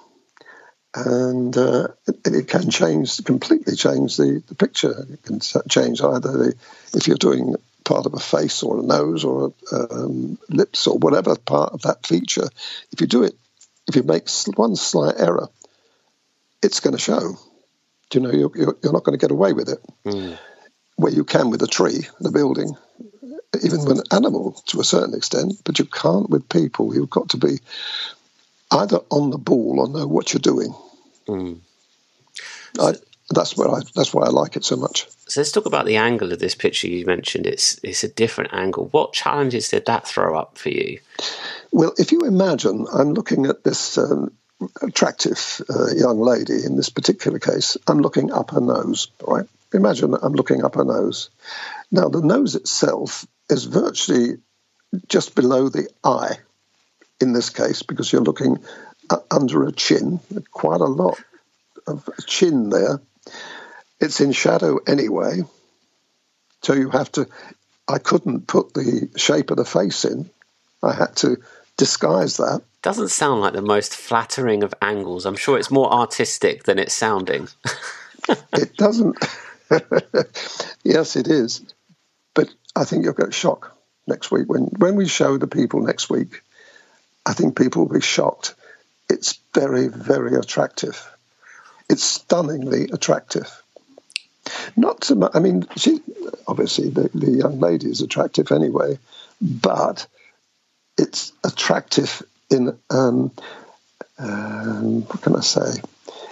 And 1.07 1.57
uh, 1.57 1.89
it, 2.07 2.17
it, 2.27 2.49
can 2.49 2.71
change, 2.71 3.23
completely 3.25 3.77
change 3.77 4.17
the, 4.17 4.43
the 4.47 4.55
picture. 4.55 5.07
It 5.11 5.23
can 5.23 5.41
change 5.41 6.01
either 6.01 6.33
the, 6.33 6.55
if 6.95 7.07
you're 7.07 7.17
doing 7.17 7.57
part 7.85 8.07
of 8.07 8.15
a 8.15 8.19
face 8.19 8.63
or 8.63 8.79
a 8.79 8.83
nose 8.83 9.25
or 9.25 9.53
a, 9.73 9.77
um, 9.77 10.39
lips 10.49 10.87
or 10.87 10.99
whatever 10.99 11.37
part 11.37 11.73
of 11.73 11.83
that 11.83 12.07
feature, 12.07 12.49
if 12.93 13.01
you 13.01 13.07
do 13.07 13.25
it, 13.25 13.35
if 13.87 13.97
you 13.97 14.03
make 14.03 14.29
one 14.57 14.77
slight 14.77 15.15
error, 15.19 15.49
it's 16.63 16.81
going 16.81 16.97
to 16.97 17.03
show. 17.03 17.39
Do 18.11 18.19
You 18.19 18.21
know, 18.21 18.31
you're, 18.31 18.77
you're 18.83 18.93
not 18.93 19.05
going 19.05 19.19
to 19.19 19.23
get 19.23 19.31
away 19.31 19.53
with 19.53 19.69
it. 19.69 19.79
Mm. 20.05 20.39
Where 20.97 21.13
you 21.13 21.25
can 21.25 21.51
with 21.51 21.63
a 21.63 21.67
tree, 21.67 22.09
the 22.21 22.33
building, 22.33 22.77
even 23.63 23.85
with 23.85 23.99
an 23.99 24.05
animal 24.11 24.61
to 24.67 24.81
a 24.81 24.85
certain 24.85 25.15
extent, 25.15 25.55
but 25.65 25.79
you 25.79 25.85
can't 25.85 26.29
with 26.29 26.49
people. 26.49 26.95
You've 26.95 27.11
got 27.11 27.31
to 27.31 27.37
be 27.37 27.61
either 28.71 28.99
on 29.11 29.31
the 29.31 29.39
ball 29.39 29.81
or 29.81 29.89
know 29.89 30.07
what 30.07 30.33
you're 30.33 30.41
doing. 30.41 30.75
Mm. 31.29 31.61
I, 32.79 32.95
that's 33.31 33.57
where 33.57 33.71
I. 33.71 33.81
That's 33.95 34.15
why 34.15 34.25
I 34.25 34.31
like 34.31 34.57
it 34.57 34.65
so 34.65 34.77
much. 34.77 35.07
So 35.27 35.41
let's 35.41 35.53
talk 35.53 35.67
about 35.67 35.85
the 35.85 35.97
angle 35.97 36.33
of 36.33 36.39
this 36.39 36.55
picture 36.55 36.89
you 36.89 37.05
mentioned. 37.05 37.47
It's 37.47 37.79
it's 37.83 38.05
a 38.05 38.09
different 38.09 38.55
angle. 38.55 38.89
What 38.91 39.13
challenges 39.13 39.69
did 39.69 39.87
that 39.87 40.07
throw 40.07 40.39
up 40.39 40.57
for 40.57 40.71
you? 40.71 41.01
Well, 41.71 41.93
if 41.99 42.13
you 42.13 42.21
imagine, 42.21 42.87
I'm 42.93 43.13
looking 43.13 43.47
at 43.47 43.65
this 43.65 43.99
um, 43.99 44.33
attractive 44.81 45.61
uh, 45.69 45.95
young 45.95 46.21
lady 46.21 46.65
in 46.65 46.77
this 46.77 46.89
particular 46.89 47.39
case. 47.39 47.77
I'm 47.87 47.99
looking 47.99 48.33
up 48.33 48.53
her 48.53 48.61
nose. 48.61 49.09
Right? 49.27 49.47
Imagine 49.75 50.15
I'm 50.15 50.33
looking 50.33 50.65
up 50.65 50.77
her 50.77 50.85
nose. 50.85 51.29
Now 51.91 52.09
the 52.09 52.23
nose 52.23 52.55
itself 52.55 53.27
is 53.51 53.65
virtually 53.65 54.39
just 55.07 55.35
below 55.35 55.69
the 55.69 55.89
eye 56.03 56.39
in 57.21 57.33
this 57.33 57.51
case 57.51 57.83
because 57.83 58.13
you're 58.13 58.23
looking 58.23 58.59
under 59.31 59.65
a 59.65 59.73
chin, 59.73 60.21
quite 60.51 60.81
a 60.81 60.85
lot 60.85 61.19
of 61.87 62.09
chin 62.27 62.71
there. 62.71 63.01
It's 64.01 64.21
in 64.21 64.33
shadow 64.33 64.79
anyway, 64.87 65.43
so 66.63 66.75
you 66.75 66.91
have 66.91 67.11
to. 67.13 67.29
I 67.87 67.99
couldn't 67.99 68.47
put 68.47 68.75
the 68.75 69.09
shape 69.17 69.51
of 69.51 69.57
the 69.57 69.65
face 69.65 70.05
in. 70.05 70.31
I 70.83 70.95
had 70.95 71.17
to 71.17 71.39
disguise 71.77 72.37
that. 72.37 72.63
Doesn't 72.83 73.09
sound 73.09 73.41
like 73.41 73.55
the 73.55 73.63
most 73.63 73.97
flattering 73.97 74.63
of 74.63 74.75
angles. 74.83 75.27
I'm 75.27 75.37
sure 75.37 75.59
it's 75.59 75.71
more 75.71 75.93
artistic 75.93 76.65
than 76.65 76.79
it's 76.79 76.95
sounding. 76.95 77.49
it 78.53 78.77
doesn't. 78.77 79.17
yes, 80.85 81.17
it 81.17 81.29
is. 81.29 81.63
But 82.35 82.51
I 82.77 82.85
think 82.85 83.05
you'll 83.05 83.15
get 83.15 83.35
shock 83.35 83.77
next 84.07 84.31
week 84.31 84.49
when 84.49 84.65
when 84.77 84.97
we 84.97 85.09
show 85.09 85.39
the 85.39 85.49
people 85.49 85.81
next 85.81 86.09
week 86.09 86.43
I 87.29 87.35
think 87.35 87.59
people 87.59 87.85
will 87.85 87.95
be 87.95 88.01
shocked. 88.01 88.55
It's 89.09 89.39
very, 89.55 89.89
very 89.89 90.35
attractive. 90.37 91.11
It's 91.89 92.05
stunningly 92.05 92.91
attractive. 92.93 93.51
Not 94.77 95.05
so 95.05 95.15
much, 95.15 95.33
I 95.35 95.41
mean, 95.41 95.67
she 95.77 96.01
obviously 96.47 96.89
the, 96.89 97.11
the 97.15 97.31
young 97.31 97.61
lady 97.61 97.91
is 97.91 98.01
attractive 98.01 98.53
anyway, 98.53 98.99
but 99.41 100.07
it's 100.97 101.33
attractive 101.45 102.23
in 102.51 102.79
um, 102.91 103.31
um, 104.19 105.03
what 105.03 105.23
can 105.23 105.37
I 105.37 105.41
say? 105.41 105.81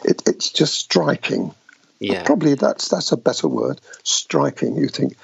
It, 0.04 0.22
it's 0.26 0.50
just 0.50 0.74
striking. 0.74 1.54
Yeah. 2.00 2.24
Probably 2.24 2.54
that's 2.54 2.88
that's 2.88 3.12
a 3.12 3.16
better 3.16 3.48
word. 3.48 3.80
Striking. 4.02 4.76
You 4.76 4.88
think, 4.88 5.16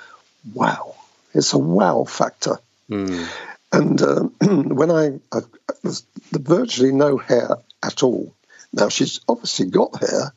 wow, 0.54 0.94
it's 1.34 1.52
a 1.52 1.58
wow 1.58 2.04
factor. 2.04 2.58
Mm. 2.90 3.28
And 3.72 4.00
uh, 4.02 4.22
when 4.42 4.90
I, 4.90 5.20
I 5.32 5.40
there's 5.82 6.04
virtually 6.30 6.92
no 6.92 7.16
hair 7.16 7.56
at 7.82 8.02
all. 8.02 8.34
Now 8.72 8.88
she's 8.88 9.20
obviously 9.28 9.66
got 9.66 10.00
hair, 10.00 10.32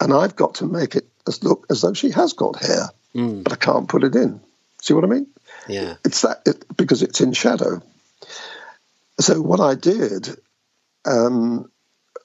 and 0.00 0.12
I've 0.12 0.36
got 0.36 0.56
to 0.56 0.66
make 0.66 0.96
it 0.96 1.08
as 1.26 1.42
look 1.44 1.66
as 1.70 1.82
though 1.82 1.94
she 1.94 2.10
has 2.10 2.32
got 2.32 2.60
hair, 2.60 2.88
mm. 3.14 3.44
but 3.44 3.52
I 3.52 3.56
can't 3.56 3.88
put 3.88 4.04
it 4.04 4.14
in. 4.14 4.40
See 4.82 4.94
what 4.94 5.04
I 5.04 5.08
mean? 5.08 5.26
Yeah. 5.68 5.96
It's 6.04 6.22
that 6.22 6.42
it, 6.46 6.64
because 6.76 7.02
it's 7.02 7.20
in 7.20 7.32
shadow. 7.32 7.82
So 9.18 9.40
what 9.40 9.60
I 9.60 9.74
did, 9.74 10.28
um, 11.04 11.70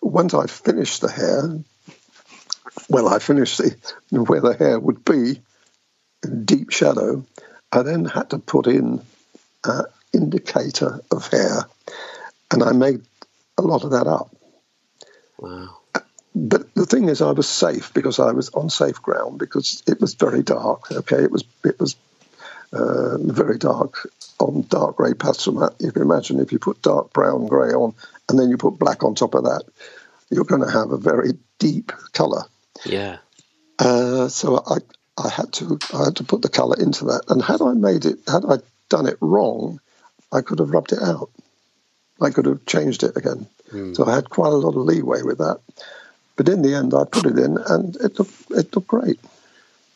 once 0.01 0.33
I 0.33 0.47
finished 0.47 1.01
the 1.01 1.11
hair, 1.11 1.59
well, 2.89 3.07
I 3.07 3.19
finished 3.19 3.57
the 3.57 3.75
where 4.11 4.41
the 4.41 4.55
hair 4.55 4.79
would 4.79 5.03
be 5.03 5.41
in 6.23 6.45
deep 6.45 6.71
shadow. 6.71 7.25
I 7.71 7.81
then 7.81 8.05
had 8.05 8.29
to 8.29 8.39
put 8.39 8.67
in 8.67 9.01
uh, 9.63 9.83
indicator 10.15 11.01
of 11.11 11.27
hair, 11.27 11.65
and 12.51 12.63
I 12.63 12.71
made 12.71 13.01
a 13.57 13.61
lot 13.61 13.83
of 13.83 13.91
that 13.91 14.07
up. 14.07 14.35
Wow. 15.37 15.77
But 16.33 16.73
the 16.73 16.85
thing 16.85 17.07
is, 17.07 17.21
I 17.21 17.31
was 17.31 17.47
safe 17.47 17.93
because 17.93 18.19
I 18.19 18.31
was 18.31 18.49
on 18.49 18.69
safe 18.69 19.01
ground 19.01 19.39
because 19.39 19.83
it 19.87 20.01
was 20.01 20.15
very 20.15 20.43
dark. 20.43 20.91
Okay, 20.91 21.23
it 21.23 21.31
was 21.31 21.43
it 21.63 21.79
was 21.79 21.95
uh, 22.73 23.17
very 23.19 23.57
dark 23.57 24.09
on 24.39 24.65
dark 24.67 24.97
grey 24.97 25.13
pastel 25.13 25.73
You 25.79 25.91
can 25.91 26.01
imagine 26.01 26.39
if 26.39 26.51
you 26.51 26.59
put 26.59 26.81
dark 26.81 27.13
brown 27.13 27.47
grey 27.47 27.69
on 27.69 27.93
and 28.27 28.37
then 28.37 28.49
you 28.49 28.57
put 28.57 28.77
black 28.77 29.03
on 29.03 29.15
top 29.15 29.33
of 29.33 29.43
that, 29.43 29.63
you're 30.29 30.43
going 30.43 30.61
to 30.61 30.71
have 30.71 30.91
a 30.91 30.97
very 30.97 31.33
deep 31.59 31.93
colour. 32.11 32.43
Yeah. 32.85 33.17
Uh, 33.79 34.27
so 34.27 34.61
I 34.65 34.77
I 35.17 35.29
had 35.29 35.53
to 35.53 35.79
I 35.93 36.05
had 36.05 36.17
to 36.17 36.23
put 36.23 36.41
the 36.41 36.49
colour 36.49 36.75
into 36.79 37.05
that. 37.05 37.23
And 37.29 37.41
had 37.41 37.61
I 37.61 37.73
made 37.73 38.05
it, 38.05 38.19
had 38.27 38.43
I 38.45 38.57
done 38.89 39.07
it 39.07 39.17
wrong, 39.21 39.79
I 40.31 40.41
could 40.41 40.59
have 40.59 40.71
rubbed 40.71 40.91
it 40.91 41.01
out. 41.01 41.29
I 42.21 42.29
could 42.29 42.45
have 42.45 42.65
changed 42.65 43.03
it 43.03 43.15
again. 43.15 43.47
Mm. 43.71 43.95
So 43.95 44.05
I 44.05 44.15
had 44.15 44.29
quite 44.29 44.53
a 44.53 44.55
lot 44.55 44.75
of 44.75 44.85
leeway 44.85 45.21
with 45.21 45.37
that. 45.39 45.59
But 46.35 46.49
in 46.49 46.61
the 46.61 46.75
end, 46.75 46.93
I 46.93 47.03
put 47.05 47.25
it 47.25 47.37
in, 47.37 47.57
and 47.57 47.95
it 47.97 48.19
looked 48.19 48.51
it 48.51 48.75
looked 48.75 48.87
great. 48.87 49.19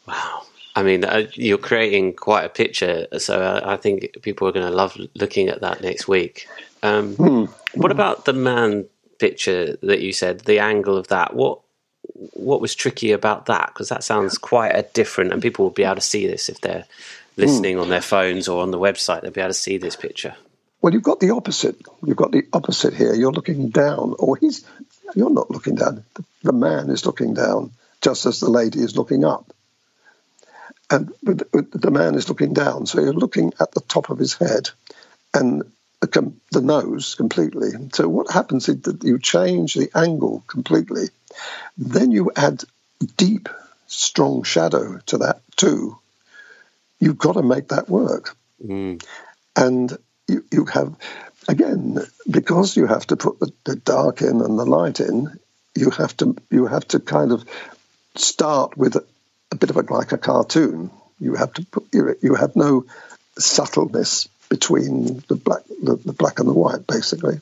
Wow. 0.08 0.44
I 0.76 0.84
mean, 0.84 1.04
uh, 1.04 1.28
you're 1.34 1.58
creating 1.58 2.14
quite 2.14 2.46
a 2.46 2.50
picture, 2.50 3.08
so 3.18 3.42
I, 3.42 3.74
I 3.74 3.78
think 3.78 4.22
people 4.22 4.48
are 4.48 4.52
going 4.52 4.66
to 4.66 4.76
love 4.76 4.98
looking 5.16 5.50
at 5.50 5.62
that 5.62 5.82
next 5.82 6.08
week. 6.08 6.48
Um, 6.84 7.16
mm. 7.16 7.50
What 7.74 7.92
about 7.92 8.26
the 8.26 8.34
man 8.34 8.86
picture 9.18 9.76
that 9.82 10.02
you 10.02 10.14
said? 10.14 10.42
The 10.42 10.60
angle 10.60 10.96
of 10.96 11.08
that. 11.08 11.36
What 11.36 11.60
what 12.34 12.62
was 12.62 12.76
tricky 12.76 13.12
about 13.12 13.48
that? 13.48 13.68
Because 13.68 13.90
that 13.90 14.04
sounds 14.04 14.38
quite 14.38 14.70
a 14.76 14.84
different, 14.94 15.34
and 15.34 15.42
people 15.42 15.66
will 15.66 15.72
be 15.72 15.84
able 15.84 15.96
to 15.96 16.02
see 16.02 16.28
this 16.28 16.48
if 16.48 16.62
they're 16.62 16.86
listening 17.38 17.78
mm. 17.78 17.82
on 17.82 17.90
their 17.90 18.02
phones 18.02 18.48
or 18.48 18.62
on 18.62 18.72
the 18.72 18.80
website, 18.80 19.22
they'll 19.22 19.32
be 19.32 19.42
able 19.42 19.50
to 19.50 19.54
see 19.54 19.78
this 19.78 19.96
picture. 19.96 20.36
Well, 20.82 20.94
you've 20.94 21.04
got 21.04 21.20
the 21.20 21.32
opposite. 21.32 21.78
You've 22.06 22.18
got 22.18 22.32
the 22.32 22.48
opposite 22.54 22.94
here. 22.94 23.14
You're 23.14 23.32
looking 23.32 23.70
down, 23.70 24.16
or 24.18 24.38
he's. 24.38 24.66
You're 25.16 25.30
not 25.30 25.52
looking 25.52 25.76
down. 25.76 26.06
The 26.44 26.54
man 26.54 26.90
is 26.90 27.06
looking 27.06 27.34
down, 27.34 27.72
just 28.02 28.26
as 28.26 28.40
the 28.40 28.50
lady 28.50 28.80
is 28.80 28.96
looking 28.96 29.26
up. 29.26 29.54
And 30.92 31.12
the 31.22 31.92
man 31.92 32.16
is 32.16 32.30
looking 32.30 32.54
down, 32.54 32.86
so 32.86 33.02
you're 33.02 33.14
looking 33.14 33.54
at 33.60 33.72
the 33.72 33.82
top 33.82 34.10
of 34.10 34.18
his 34.18 34.36
head, 34.36 34.70
and 35.34 35.64
the, 36.00 36.34
the 36.52 36.62
nose 36.62 37.16
completely. 37.16 37.70
So 37.94 38.08
what 38.08 38.32
happens 38.32 38.70
is 38.70 38.82
that 38.84 39.04
you 39.04 39.20
change 39.20 39.74
the 39.76 39.92
angle 39.94 40.44
completely. 40.48 41.10
Then 41.78 42.12
you 42.12 42.32
add 42.36 42.64
deep, 43.18 43.50
strong 43.88 44.44
shadow 44.44 45.00
to 45.08 45.20
that 45.20 45.42
too 45.56 46.00
you've 47.00 47.18
got 47.18 47.34
to 47.34 47.44
make 47.44 47.70
that 47.70 47.90
work. 47.90 48.36
Mm. 48.64 49.04
And 49.56 49.98
you, 50.28 50.46
you 50.52 50.66
have, 50.66 50.96
again, 51.48 52.00
because 52.30 52.78
you 52.78 52.86
have 52.86 53.08
to 53.08 53.18
put 53.18 53.40
the, 53.40 53.52
the 53.66 53.76
dark 53.76 54.22
in 54.22 54.42
and 54.42 54.60
the 54.60 54.66
light 54.66 55.00
in, 55.00 55.40
you 55.76 55.90
have 55.92 56.16
to 56.18 56.36
you 56.50 56.66
have 56.66 56.88
to 56.90 57.00
kind 57.00 57.32
of 57.32 57.46
start 58.16 58.78
with 58.78 58.96
a, 58.96 59.06
a 59.52 59.56
bit 59.56 59.70
of 59.70 59.78
a 59.78 59.82
like 59.94 60.12
a 60.12 60.18
cartoon. 60.18 60.92
You 61.20 61.36
have 61.36 61.54
to 61.54 61.66
put 61.66 61.88
you, 61.94 62.16
you 62.22 62.36
have 62.36 62.56
no 62.56 62.86
subtleness 63.38 64.28
between 64.50 65.24
the 65.28 65.36
black 65.36 65.64
the, 65.82 65.96
the 65.96 66.14
black 66.14 66.40
and 66.40 66.50
the 66.50 66.54
white 66.54 66.86
basically. 66.88 67.40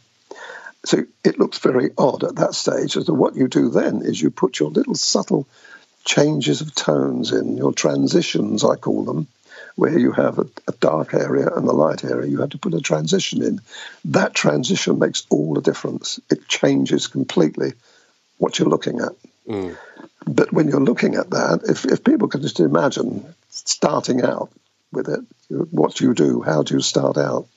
So 0.86 1.00
it 1.24 1.40
looks 1.40 1.58
very 1.58 1.92
odd 1.98 2.24
at 2.24 2.36
that 2.36 2.54
stage. 2.54 2.94
So 2.94 3.14
what 3.14 3.36
you 3.36 3.48
do 3.48 3.70
then 3.70 4.04
is 4.04 4.22
you 4.22 4.30
put 4.30 4.60
your 4.60 4.70
little 4.70 4.96
subtle 4.96 5.48
changes 6.06 6.62
of 6.62 6.74
tones 6.74 7.34
in, 7.34 7.58
your 7.58 7.74
transitions, 7.74 8.64
I 8.64 8.76
call 8.76 9.04
them, 9.04 9.28
where 9.78 9.98
you 9.98 10.12
have 10.12 10.40
a, 10.40 10.48
a, 10.68 10.72
dark 10.80 11.14
area 11.14 11.48
and 11.56 11.68
a 11.68 11.72
light 11.72 12.04
area, 12.04 12.30
you 12.30 12.42
have 12.42 12.50
to 12.50 12.58
put 12.58 12.74
a 12.74 12.82
transition 12.82 13.44
in. 13.44 13.62
That 14.06 14.34
transition 14.34 14.98
makes 14.98 15.26
all 15.30 15.54
the 15.54 15.62
difference. 15.62 16.20
It 16.32 16.48
changes 16.48 17.06
completely 17.06 17.74
what 18.40 18.60
you're 18.60 18.68
looking 18.68 19.00
at. 19.00 19.14
Mm. 19.48 19.78
but 20.26 20.52
when 20.52 20.68
you're 20.68 20.82
looking 20.82 21.16
at 21.16 21.30
that, 21.30 21.62
if, 21.70 21.86
if 21.86 22.04
people 22.04 22.28
could 22.28 22.42
just 22.42 22.60
imagine 22.60 23.24
starting 23.50 24.22
out 24.22 24.52
with 24.92 25.08
it, 25.08 25.22
what 25.50 25.96
do 25.96 26.04
you 26.04 26.14
do? 26.14 26.42
How 26.42 26.64
do 26.64 26.74
you 26.74 26.82
start 26.82 27.16
out? 27.16 27.48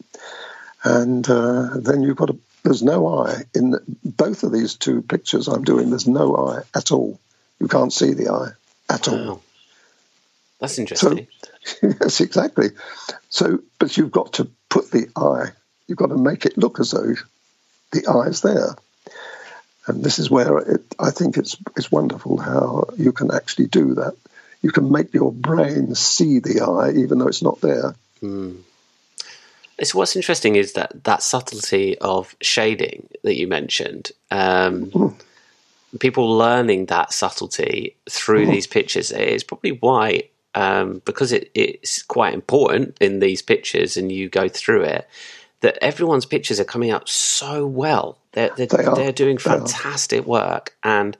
And 0.85 1.29
uh, 1.29 1.71
then 1.79 2.03
you've 2.03 2.17
got 2.17 2.31
a, 2.31 2.37
there's 2.62 2.83
no 2.83 3.09
eye 3.09 3.43
in 3.57 3.75
both 4.05 4.45
of 4.45 4.53
these 4.53 4.75
two 4.75 5.03
pictures 5.03 5.49
I'm 5.49 5.65
doing. 5.65 5.91
There's 5.91 6.07
no 6.07 6.37
eye 6.37 6.62
at 6.77 6.93
all. 6.93 7.19
You 7.59 7.67
can't 7.67 7.93
see 7.93 8.15
the 8.15 8.29
eye 8.29 8.53
at 8.89 9.09
wow. 9.09 9.41
That's 10.61 10.79
interesting. 10.79 11.26
So, 11.64 11.76
yes, 12.00 12.21
exactly. 12.21 12.69
So, 13.29 13.61
but 13.79 13.97
you've 13.97 14.11
got 14.11 14.35
to 14.35 14.49
put 14.69 14.90
the 14.90 15.09
eye. 15.17 15.52
You've 15.87 15.99
got 15.99 16.09
to 16.09 16.17
make 16.17 16.45
it 16.47 16.59
look 16.59 16.81
as 16.81 16.90
though 16.93 17.14
the 17.93 18.07
eye 18.07 18.29
is 18.29 18.43
there. 18.43 18.76
And 19.87 20.05
this 20.05 20.19
is 20.19 20.31
where 20.31 20.59
it, 20.59 20.83
I 20.99 21.11
think 21.11 21.37
it's 21.37 21.57
it's 21.76 21.90
wonderful 21.90 22.38
how 22.38 22.85
you 22.97 23.12
can 23.12 23.33
actually 23.33 23.67
do 23.67 23.95
that. 23.95 24.14
You 24.62 24.71
can 24.71 24.93
make 24.93 25.14
your 25.14 25.33
brain 25.33 25.95
see 25.95 26.38
the 26.38 26.61
eye 26.61 26.93
even 27.00 27.19
though 27.19 27.29
it's 27.29 27.43
not 27.43 27.61
there. 27.61 27.95
Mm. 28.23 28.61
It's 29.79 29.95
what's 29.95 30.14
interesting 30.14 30.57
is 30.57 30.75
that 30.75 31.05
that 31.05 31.23
subtlety 31.23 31.99
of 31.99 32.37
shading 32.43 33.09
that 33.23 33.37
you 33.37 33.49
mentioned. 33.49 34.12
Um, 34.31 34.87
mm. 34.90 35.14
People 35.99 36.37
learning 36.37 36.87
that 36.87 37.12
subtlety 37.12 37.97
through 38.09 38.47
mm. 38.47 38.50
these 38.50 38.67
pictures 38.67 39.11
is 39.11 39.43
probably 39.43 39.73
why, 39.73 40.25
um, 40.54 41.02
because 41.04 41.33
it, 41.33 41.50
it's 41.54 42.02
quite 42.02 42.35
important 42.35 42.97
in 43.00 43.21
these 43.21 43.42
pictures, 43.42 43.97
and 43.97 44.11
you 44.11 44.28
go 44.28 44.49
through 44.49 44.83
it 44.83 45.09
that 45.61 45.78
everyone's 45.83 46.26
pictures 46.26 46.59
are 46.59 46.64
coming 46.64 46.90
out 46.90 47.09
so 47.09 47.66
well. 47.66 48.19
They're 48.33 48.50
they're, 48.57 48.66
they 48.66 48.85
they're 48.85 49.12
doing 49.12 49.38
fantastic 49.38 50.25
work, 50.25 50.76
and 50.83 51.16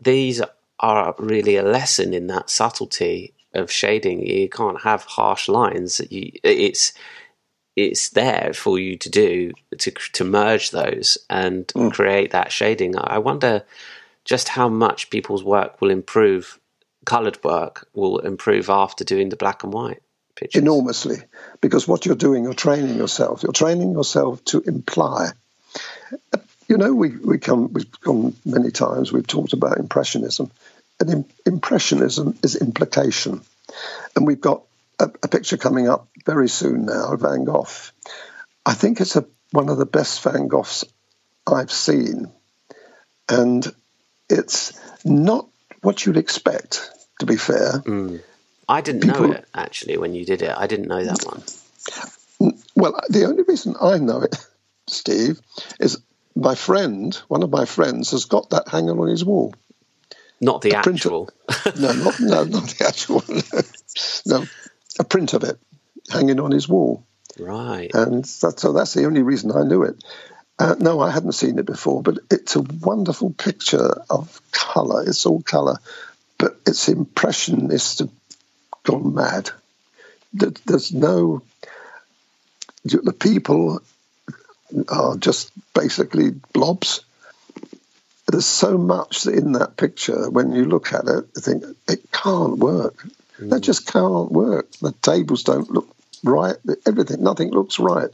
these 0.00 0.42
are 0.80 1.14
really 1.18 1.56
a 1.56 1.62
lesson 1.62 2.14
in 2.14 2.26
that 2.28 2.50
subtlety 2.50 3.34
of 3.54 3.70
shading. 3.70 4.26
You 4.26 4.48
can't 4.48 4.82
have 4.82 5.04
harsh 5.04 5.48
lines. 5.48 6.00
You, 6.10 6.32
it's 6.42 6.92
it's 7.76 8.10
there 8.10 8.52
for 8.54 8.78
you 8.78 8.96
to 8.96 9.08
do 9.08 9.52
to 9.78 9.90
to 9.90 10.24
merge 10.24 10.70
those 10.70 11.18
and 11.30 11.66
mm. 11.68 11.92
create 11.92 12.32
that 12.32 12.52
shading. 12.52 12.94
I 12.98 13.18
wonder 13.18 13.64
just 14.24 14.50
how 14.50 14.68
much 14.68 15.10
people's 15.10 15.44
work 15.44 15.80
will 15.80 15.90
improve. 15.90 16.58
Coloured 17.04 17.42
work 17.42 17.88
will 17.94 18.18
improve 18.18 18.70
after 18.70 19.04
doing 19.04 19.28
the 19.28 19.36
black 19.36 19.64
and 19.64 19.72
white 19.72 20.02
pictures. 20.34 20.62
Enormously, 20.62 21.18
because 21.60 21.88
what 21.88 22.06
you're 22.06 22.16
doing, 22.16 22.44
you're 22.44 22.54
training 22.54 22.96
yourself. 22.96 23.42
You're 23.42 23.52
training 23.52 23.92
yourself 23.92 24.44
to 24.46 24.60
imply. 24.60 25.30
You 26.68 26.76
know, 26.76 26.94
we, 26.94 27.16
we 27.16 27.38
come, 27.38 27.72
we've 27.72 28.00
come 28.00 28.36
many 28.44 28.70
times, 28.70 29.12
we've 29.12 29.26
talked 29.26 29.52
about 29.52 29.78
Impressionism. 29.78 30.50
And 31.00 31.24
Impressionism 31.46 32.38
is 32.42 32.56
implication. 32.56 33.42
And 34.14 34.26
we've 34.26 34.40
got 34.40 34.62
a, 34.98 35.04
a, 35.22 35.28
picture 35.28 35.56
coming 35.56 35.88
up 35.88 36.08
very 36.26 36.48
soon 36.48 36.86
now 36.86 37.12
of 37.12 37.20
Van 37.20 37.44
Gogh. 37.44 37.66
I 38.66 38.74
think 38.74 39.00
it's 39.00 39.16
a, 39.16 39.24
one 39.52 39.68
of 39.68 39.78
the 39.78 39.86
best 39.86 40.22
Van 40.22 40.48
Goghs 40.48 40.84
I've 41.46 41.72
seen. 41.72 42.30
And 43.28 43.66
it's 44.28 44.78
not 45.04 45.48
what 45.88 46.04
you'd 46.04 46.18
expect, 46.18 46.90
to 47.18 47.24
be 47.24 47.38
fair. 47.38 47.80
Mm. 47.86 48.20
I 48.68 48.82
didn't 48.82 49.00
People, 49.00 49.28
know 49.28 49.32
it 49.36 49.46
actually 49.54 49.96
when 49.96 50.14
you 50.14 50.26
did 50.26 50.42
it. 50.42 50.54
I 50.54 50.66
didn't 50.66 50.86
know 50.86 51.02
that 51.02 51.24
one. 51.24 51.42
Well, 52.76 53.00
the 53.08 53.24
only 53.24 53.42
reason 53.42 53.74
I 53.80 53.96
know 53.96 54.20
it, 54.20 54.36
Steve, 54.86 55.40
is 55.80 55.96
my 56.36 56.54
friend, 56.56 57.14
one 57.28 57.42
of 57.42 57.48
my 57.48 57.64
friends, 57.64 58.10
has 58.10 58.26
got 58.26 58.50
that 58.50 58.68
hanging 58.68 59.00
on 59.00 59.08
his 59.08 59.24
wall. 59.24 59.54
Not 60.42 60.60
the 60.60 60.72
a 60.72 60.76
actual. 60.76 61.30
no, 61.80 61.92
not, 61.94 62.20
no, 62.20 62.44
not 62.44 62.68
the 62.68 62.84
actual. 62.86 63.24
no, 64.26 64.44
a 65.00 65.04
print 65.04 65.32
of 65.32 65.42
it 65.42 65.58
hanging 66.10 66.38
on 66.38 66.50
his 66.50 66.68
wall. 66.68 67.02
Right. 67.38 67.90
And 67.94 68.24
that, 68.42 68.60
so 68.60 68.74
that's 68.74 68.92
the 68.92 69.06
only 69.06 69.22
reason 69.22 69.52
I 69.52 69.62
knew 69.62 69.84
it. 69.84 70.04
Uh, 70.58 70.74
no, 70.80 71.00
I 71.00 71.10
hadn't 71.10 71.32
seen 71.32 71.58
it 71.58 71.66
before, 71.66 72.02
but 72.02 72.18
it's 72.30 72.56
a 72.56 72.62
wonderful 72.62 73.30
picture 73.30 74.02
of 74.10 74.40
colour. 74.50 75.04
It's 75.06 75.24
all 75.24 75.40
colour, 75.40 75.78
but 76.36 76.58
it's 76.66 76.88
impressionist 76.88 78.02
gone 78.82 79.14
mad. 79.14 79.50
There's 80.32 80.92
no. 80.92 81.42
The 82.84 83.12
people 83.12 83.80
are 84.88 85.16
just 85.16 85.52
basically 85.74 86.30
blobs. 86.52 87.02
There's 88.26 88.46
so 88.46 88.76
much 88.76 89.26
in 89.26 89.52
that 89.52 89.76
picture 89.76 90.28
when 90.28 90.52
you 90.52 90.64
look 90.64 90.92
at 90.92 91.06
it, 91.06 91.24
you 91.34 91.42
think 91.42 91.64
it 91.88 92.12
can't 92.12 92.58
work. 92.58 93.06
Mm. 93.38 93.50
That 93.50 93.60
just 93.60 93.86
can't 93.90 94.30
work. 94.30 94.70
The 94.82 94.92
tables 94.92 95.44
don't 95.44 95.70
look 95.70 95.88
right. 96.22 96.56
Everything, 96.84 97.22
nothing 97.22 97.50
looks 97.50 97.78
right. 97.78 98.10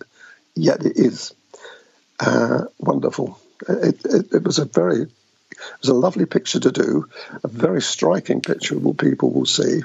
Yet 0.55 0.85
it 0.85 0.97
is 0.97 1.35
uh, 2.21 2.65
wonderful. 2.79 3.39
It, 3.69 4.05
it, 4.05 4.33
it, 4.35 4.43
was 4.43 4.59
a 4.59 4.65
very, 4.65 5.03
it 5.03 5.59
was 5.81 5.89
a 5.89 5.95
lovely 5.95 6.27
picture 6.27 6.61
to 6.61 6.73
do. 6.73 7.09
A 7.43 7.49
very 7.49 7.83
striking 7.83 8.41
picture. 8.41 8.79
What 8.79 8.99
people 8.99 9.31
will 9.31 9.47
see 9.47 9.83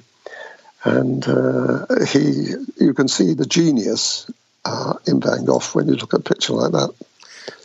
and 0.84 1.28
uh, 1.28 1.86
he, 2.12 2.54
you 2.78 2.94
can 2.94 3.08
see 3.08 3.34
the 3.34 3.46
genius 3.46 4.30
uh, 4.65 4.94
in 5.08 5.20
Van 5.20 5.44
Gogh 5.46 5.60
when 5.74 5.88
you 5.88 5.96
look 5.96 6.13
at 6.13 6.22
a 6.22 6.24
picture 6.24 6.54
like 6.54 6.72
that. 6.72 6.94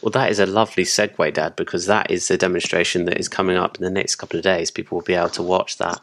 Well, 0.02 0.10
that 0.10 0.30
is 0.30 0.38
a 0.38 0.46
lovely 0.46 0.84
segue, 0.84 1.34
Dad, 1.34 1.56
because 1.56 1.86
that 1.86 2.10
is 2.10 2.28
the 2.28 2.36
demonstration 2.36 3.04
that 3.04 3.18
is 3.18 3.28
coming 3.28 3.56
up 3.56 3.76
in 3.76 3.84
the 3.84 3.90
next 3.90 4.16
couple 4.16 4.38
of 4.38 4.42
days. 4.42 4.70
People 4.70 4.98
will 4.98 5.04
be 5.04 5.14
able 5.14 5.28
to 5.30 5.42
watch 5.42 5.78
that 5.78 6.00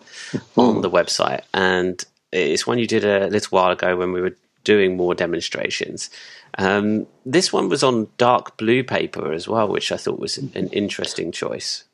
on 0.56 0.82
the 0.82 0.90
website. 0.90 1.42
And 1.54 2.04
it's 2.32 2.66
one 2.66 2.80
you 2.80 2.88
did 2.88 3.04
a 3.04 3.28
little 3.28 3.50
while 3.50 3.72
ago 3.72 3.98
when 3.98 4.14
we 4.14 4.22
were 4.22 4.36
doing 4.64 4.98
more 4.98 5.16
demonstrations. 5.16 6.10
Um, 6.58 7.08
this 7.26 7.52
one 7.54 7.70
was 7.70 7.84
on 7.84 8.08
dark 8.18 8.58
blue 8.58 8.84
paper 8.84 9.32
as 9.32 9.48
well, 9.48 9.68
which 9.68 9.92
I 9.92 9.98
thought 9.98 10.20
was 10.20 10.38
an 10.38 10.70
interesting 10.70 11.32
choice. 11.32 11.86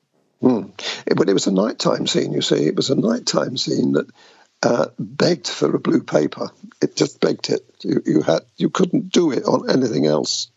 Mm. 0.41 0.71
But 1.15 1.29
it 1.29 1.33
was 1.33 1.47
a 1.47 1.51
nighttime 1.51 2.07
scene, 2.07 2.33
you 2.33 2.41
see. 2.41 2.67
It 2.67 2.75
was 2.75 2.89
a 2.89 2.95
nighttime 2.95 3.57
scene 3.57 3.93
that 3.93 4.07
uh, 4.63 4.87
begged 4.99 5.47
for 5.47 5.75
a 5.75 5.79
blue 5.79 6.01
paper. 6.01 6.49
It 6.81 6.95
just 6.95 7.19
begged 7.19 7.49
it. 7.49 7.61
You, 7.81 8.01
you 8.05 8.21
had 8.21 8.41
you 8.57 8.69
couldn't 8.69 9.11
do 9.11 9.31
it 9.31 9.45
on 9.45 9.69
anything 9.69 10.05
else. 10.05 10.49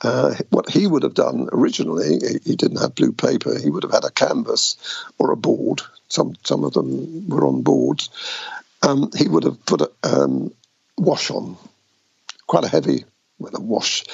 Uh, 0.00 0.34
what 0.50 0.68
he 0.68 0.86
would 0.86 1.04
have 1.04 1.14
done 1.14 1.48
originally, 1.52 2.18
he 2.44 2.56
didn't 2.56 2.80
have 2.80 2.94
blue 2.94 3.12
paper. 3.12 3.56
He 3.56 3.70
would 3.70 3.84
have 3.84 3.92
had 3.92 4.04
a 4.04 4.10
canvas 4.10 4.76
or 5.18 5.30
a 5.30 5.36
board. 5.36 5.82
Some 6.08 6.34
some 6.44 6.64
of 6.64 6.72
them 6.72 7.28
were 7.28 7.46
on 7.46 7.62
boards. 7.62 8.10
Um, 8.82 9.10
he 9.16 9.28
would 9.28 9.44
have 9.44 9.64
put 9.64 9.82
a 9.82 9.90
um, 10.02 10.52
wash 10.98 11.30
on, 11.30 11.56
quite 12.46 12.64
a 12.64 12.68
heavy, 12.68 13.04
well, 13.38 13.52
a 13.54 13.60
wash. 13.60 14.04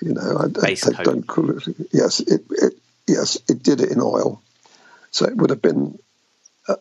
You 0.00 0.14
know, 0.14 0.48
I, 0.62 0.70
I, 0.70 1.02
don't 1.02 1.26
call 1.26 1.50
it. 1.50 1.64
Yes, 1.92 2.20
it, 2.20 2.42
it 2.50 2.74
yes 3.06 3.36
it 3.48 3.62
did 3.62 3.80
it 3.80 3.90
in 3.90 4.00
oil, 4.00 4.40
so 5.10 5.26
it 5.26 5.36
would 5.36 5.50
have 5.50 5.62
been 5.62 5.98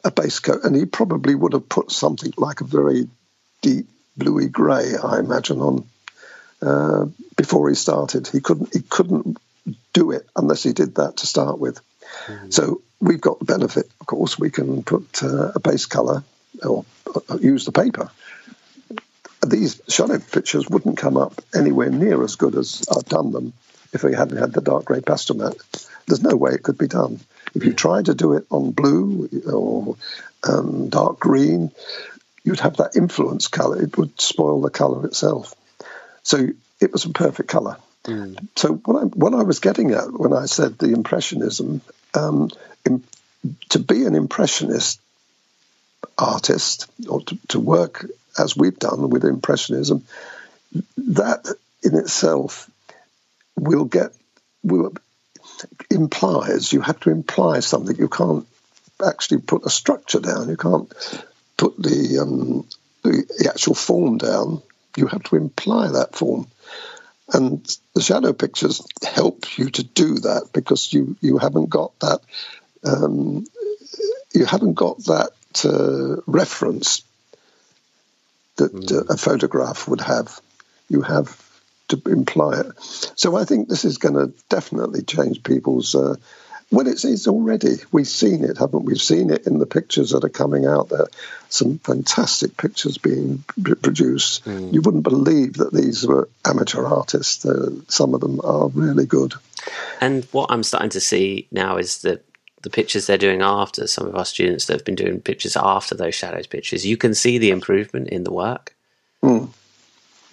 a 0.03 0.11
base 0.11 0.39
coat, 0.39 0.63
and 0.63 0.75
he 0.75 0.85
probably 0.85 1.33
would 1.33 1.53
have 1.53 1.67
put 1.69 1.91
something 1.91 2.33
like 2.37 2.61
a 2.61 2.65
very 2.65 3.07
deep 3.61 3.87
bluey 4.15 4.49
grey, 4.49 4.93
I 5.01 5.19
imagine, 5.19 5.61
on 5.61 5.87
uh, 6.61 7.05
before 7.35 7.69
he 7.69 7.75
started. 7.75 8.27
He 8.27 8.41
couldn't 8.41 8.73
he 8.73 8.81
couldn't 8.81 9.37
do 9.93 10.11
it 10.11 10.27
unless 10.35 10.63
he 10.63 10.73
did 10.73 10.95
that 10.95 11.17
to 11.17 11.27
start 11.27 11.59
with. 11.59 11.79
Mm. 12.27 12.53
So 12.53 12.81
we've 12.99 13.21
got 13.21 13.39
the 13.39 13.45
benefit, 13.45 13.89
of 13.99 14.07
course. 14.07 14.37
We 14.37 14.49
can 14.49 14.83
put 14.83 15.23
uh, 15.23 15.53
a 15.55 15.59
base 15.59 15.85
colour 15.85 16.23
or 16.63 16.85
uh, 17.29 17.37
use 17.39 17.65
the 17.65 17.71
paper. 17.71 18.09
These 19.45 19.81
shadow 19.87 20.19
pictures 20.19 20.69
wouldn't 20.69 20.97
come 20.97 21.17
up 21.17 21.41
anywhere 21.55 21.89
near 21.89 22.23
as 22.23 22.35
good 22.35 22.55
as 22.55 22.83
I've 22.89 23.05
done 23.05 23.31
them 23.31 23.53
if 23.93 24.03
we 24.03 24.13
hadn't 24.13 24.37
had 24.37 24.53
the 24.53 24.61
dark 24.61 24.85
grey 24.85 25.01
pastel 25.01 25.37
mat. 25.37 25.55
There's 26.07 26.23
no 26.23 26.35
way 26.35 26.51
it 26.51 26.63
could 26.63 26.77
be 26.77 26.87
done. 26.87 27.19
If 27.53 27.63
you 27.63 27.73
tried 27.73 28.05
to 28.05 28.15
do 28.15 28.33
it 28.33 28.45
on 28.49 28.71
blue 28.71 29.29
or 29.51 29.95
um, 30.47 30.89
dark 30.89 31.19
green, 31.19 31.71
you'd 32.43 32.59
have 32.59 32.77
that 32.77 32.95
influence 32.95 33.47
color. 33.47 33.81
It 33.81 33.97
would 33.97 34.19
spoil 34.19 34.61
the 34.61 34.69
color 34.69 35.05
itself. 35.05 35.53
So 36.23 36.47
it 36.79 36.91
was 36.91 37.05
a 37.05 37.09
perfect 37.09 37.49
color. 37.49 37.77
Mm. 38.03 38.47
So 38.55 38.75
what 38.75 39.03
I 39.03 39.05
what 39.07 39.33
I 39.33 39.43
was 39.43 39.59
getting 39.59 39.91
at 39.91 40.11
when 40.11 40.33
I 40.33 40.45
said 40.45 40.77
the 40.77 40.93
impressionism, 40.93 41.81
um, 42.13 42.49
in, 42.85 43.03
to 43.69 43.79
be 43.79 44.05
an 44.05 44.15
impressionist 44.15 45.01
artist 46.17 46.87
or 47.09 47.21
to, 47.21 47.37
to 47.49 47.59
work 47.59 48.05
as 48.37 48.55
we've 48.55 48.79
done 48.79 49.09
with 49.09 49.25
impressionism, 49.25 50.03
that 50.97 51.47
in 51.83 51.95
itself 51.95 52.69
will 53.55 53.85
get 53.85 54.11
will 54.63 54.93
implies 55.89 56.71
you 56.73 56.81
have 56.81 56.99
to 57.01 57.09
imply 57.09 57.59
something. 57.59 57.95
You 57.95 58.09
can't 58.09 58.47
actually 59.05 59.41
put 59.41 59.65
a 59.65 59.69
structure 59.69 60.19
down. 60.19 60.49
You 60.49 60.57
can't 60.57 60.91
put 61.57 61.81
the, 61.81 62.19
um, 62.21 62.67
the, 63.03 63.49
actual 63.49 63.75
form 63.75 64.17
down. 64.17 64.61
You 64.95 65.07
have 65.07 65.23
to 65.23 65.35
imply 65.35 65.89
that 65.89 66.15
form. 66.15 66.47
And 67.33 67.65
the 67.93 68.01
shadow 68.01 68.33
pictures 68.33 68.85
help 69.03 69.57
you 69.57 69.69
to 69.71 69.83
do 69.83 70.15
that 70.19 70.49
because 70.53 70.93
you, 70.93 71.17
you 71.21 71.37
haven't 71.37 71.69
got 71.69 71.97
that. 71.99 72.19
Um, 72.85 73.45
you 74.33 74.45
haven't 74.45 74.75
got 74.75 74.97
that 75.05 75.31
uh, 75.65 76.21
reference 76.25 77.01
that 78.57 78.91
uh, 78.91 79.13
a 79.13 79.17
photograph 79.17 79.87
would 79.87 80.01
have. 80.01 80.39
You 80.89 81.01
have 81.01 81.43
to 81.89 82.01
imply 82.05 82.59
it. 82.59 82.67
So 83.15 83.35
I 83.35 83.45
think 83.45 83.67
this 83.67 83.85
is 83.85 83.97
going 83.97 84.15
to 84.15 84.33
definitely 84.49 85.03
change 85.03 85.43
people's. 85.43 85.95
Uh, 85.95 86.15
well, 86.69 86.87
it's, 86.87 87.05
it's 87.05 87.27
already. 87.27 87.77
We've 87.93 88.07
seen 88.07 88.43
it, 88.43 88.57
haven't 88.57 88.83
we? 88.83 88.93
We've 88.93 89.01
seen 89.01 89.29
it 89.29 89.47
in 89.47 89.57
the 89.57 89.65
pictures 89.65 90.11
that 90.11 90.25
are 90.25 90.29
coming 90.29 90.65
out 90.65 90.89
there. 90.89 91.07
Some 91.47 91.77
fantastic 91.77 92.57
pictures 92.57 92.97
being 92.97 93.43
produced. 93.63 94.43
Mm. 94.43 94.73
You 94.73 94.81
wouldn't 94.81 95.03
believe 95.03 95.53
that 95.55 95.73
these 95.73 96.05
were 96.05 96.27
amateur 96.45 96.85
artists. 96.85 97.45
Uh, 97.45 97.71
some 97.87 98.13
of 98.13 98.19
them 98.19 98.41
are 98.43 98.67
really 98.67 99.05
good. 99.05 99.33
And 100.01 100.25
what 100.31 100.51
I'm 100.51 100.63
starting 100.63 100.89
to 100.91 100.99
see 100.99 101.47
now 101.51 101.77
is 101.77 102.01
that 102.01 102.25
the 102.63 102.69
pictures 102.69 103.07
they're 103.07 103.17
doing 103.17 103.41
after 103.41 103.87
some 103.87 104.07
of 104.07 104.15
our 104.15 104.25
students 104.25 104.65
that 104.65 104.73
have 104.73 104.85
been 104.85 104.95
doing 104.95 105.21
pictures 105.21 105.55
after 105.55 105.95
those 105.95 106.15
shadows 106.15 106.47
pictures, 106.47 106.85
you 106.85 106.97
can 106.97 107.13
see 107.13 107.37
the 107.37 107.51
improvement 107.51 108.09
in 108.09 108.23
the 108.23 108.33
work. 108.33 108.75
Mm. 109.23 109.49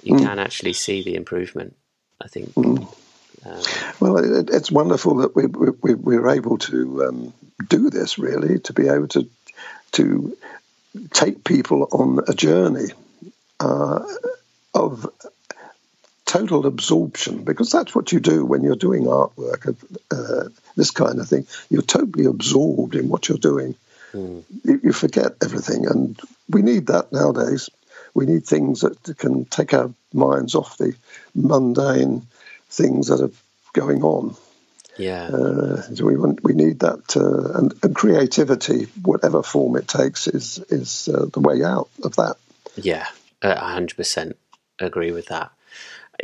You 0.03 0.15
mm. 0.15 0.21
can 0.21 0.39
actually 0.39 0.73
see 0.73 1.03
the 1.03 1.17
improvement. 1.17 1.77
I 2.23 2.29
think. 2.29 2.55
Mm. 2.55 2.89
Um, 3.45 3.63
well, 4.01 4.17
it, 4.19 4.49
it's 4.51 4.71
wonderful 4.71 5.17
that 5.17 5.37
we, 5.37 5.47
we, 5.47 5.95
we're 5.95 6.29
able 6.29 6.57
to 6.59 7.05
um, 7.05 7.35
do 7.69 7.91
this. 7.91 8.19
Really, 8.19 8.59
to 8.61 8.73
be 8.73 8.89
able 8.89 9.09
to 9.09 9.29
to 9.93 10.37
take 11.13 11.45
people 11.45 11.89
on 11.93 12.21
a 12.29 12.35
journey 12.35 12.89
uh, 13.61 14.05
of 14.75 15.09
total 16.35 16.67
absorption, 16.67 17.45
because 17.45 17.71
that's 17.71 17.95
what 17.95 18.11
you 18.11 18.19
do 18.19 18.45
when 18.45 18.65
you're 18.65 18.75
doing 18.75 19.05
artwork 19.05 19.67
of 19.67 19.85
uh, 20.11 20.49
this 20.77 20.91
kind 20.91 21.21
of 21.21 21.29
thing. 21.29 21.47
You're 21.71 21.83
totally 21.83 22.25
absorbed 22.25 22.97
in 22.97 23.09
what 23.09 23.29
you're 23.29 23.39
doing. 23.39 23.77
Mm. 24.13 24.43
You, 24.65 24.81
you, 24.83 24.93
forget 24.93 25.33
everything, 25.43 25.87
and 25.87 26.19
we 26.49 26.63
need 26.63 26.89
that 26.89 27.13
nowadays. 27.13 27.71
We 28.15 28.27
need 28.27 28.45
things 28.45 28.81
that 28.81 29.17
can 29.17 29.45
take 29.45 29.75
our 29.75 29.93
minds 30.13 30.57
off 30.57 30.77
the 30.77 30.95
mundane 31.37 32.27
things 32.69 33.09
that 33.09 33.21
are 33.21 33.31
going 33.73 34.03
on. 34.03 34.37
Yeah. 34.99 35.27
Uh, 35.27 35.83
so 35.83 36.05
we 36.05 36.17
want, 36.17 36.43
we 36.43 36.55
need 36.55 36.81
that, 36.81 37.17
uh, 37.17 37.59
and, 37.59 37.75
and, 37.83 37.95
creativity, 37.95 38.87
whatever 39.03 39.43
form 39.43 39.77
it 39.77 39.87
takes, 39.87 40.27
is 40.27 40.59
is 40.69 41.09
uh, 41.09 41.27
the 41.33 41.41
way 41.41 41.63
out 41.63 41.91
of 42.03 42.17
that. 42.17 42.37
Yeah, 42.77 43.07
hundred 43.43 43.97
percent 43.97 44.37
agree 44.81 45.13
with 45.13 45.27
that. 45.27 45.53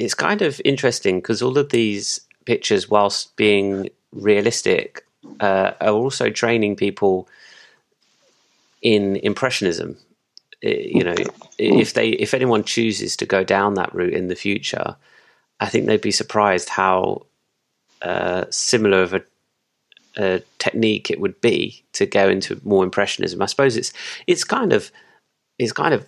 It's 0.01 0.15
kind 0.15 0.41
of 0.41 0.61
interesting 0.65 1.19
because 1.19 1.43
all 1.43 1.59
of 1.59 1.69
these 1.69 2.21
pictures, 2.47 2.89
whilst 2.89 3.37
being 3.37 3.91
realistic, 4.13 5.05
uh, 5.41 5.73
are 5.81 5.93
also 5.93 6.31
training 6.31 6.77
people 6.77 7.29
in 8.81 9.17
impressionism. 9.17 9.99
You 10.63 11.05
know, 11.05 11.15
if 11.59 11.93
they 11.93 12.11
if 12.11 12.33
anyone 12.35 12.65
chooses 12.65 13.17
to 13.17 13.27
go 13.27 13.45
down 13.45 13.75
that 13.75 13.95
route 13.95 14.15
in 14.15 14.29
the 14.29 14.35
future, 14.35 14.97
I 15.59 15.67
think 15.67 15.87
they'd 15.87 16.01
be 16.01 16.11
surprised 16.11 16.71
how 16.71 17.27
uh, 18.03 18.45
similar 18.51 19.03
of 19.03 19.15
a, 19.15 19.23
a, 20.17 20.43
technique 20.59 21.11
it 21.11 21.21
would 21.21 21.39
be 21.43 21.85
to 21.93 22.07
go 22.07 22.29
into 22.29 22.61
more 22.65 22.85
impressionism. 22.85 23.43
I 23.43 23.47
suppose 23.47 23.77
it's 23.77 23.93
it's 24.27 24.45
kind 24.45 24.73
of 24.73 24.91
it's 25.59 25.73
kind 25.73 25.93
of 25.93 26.07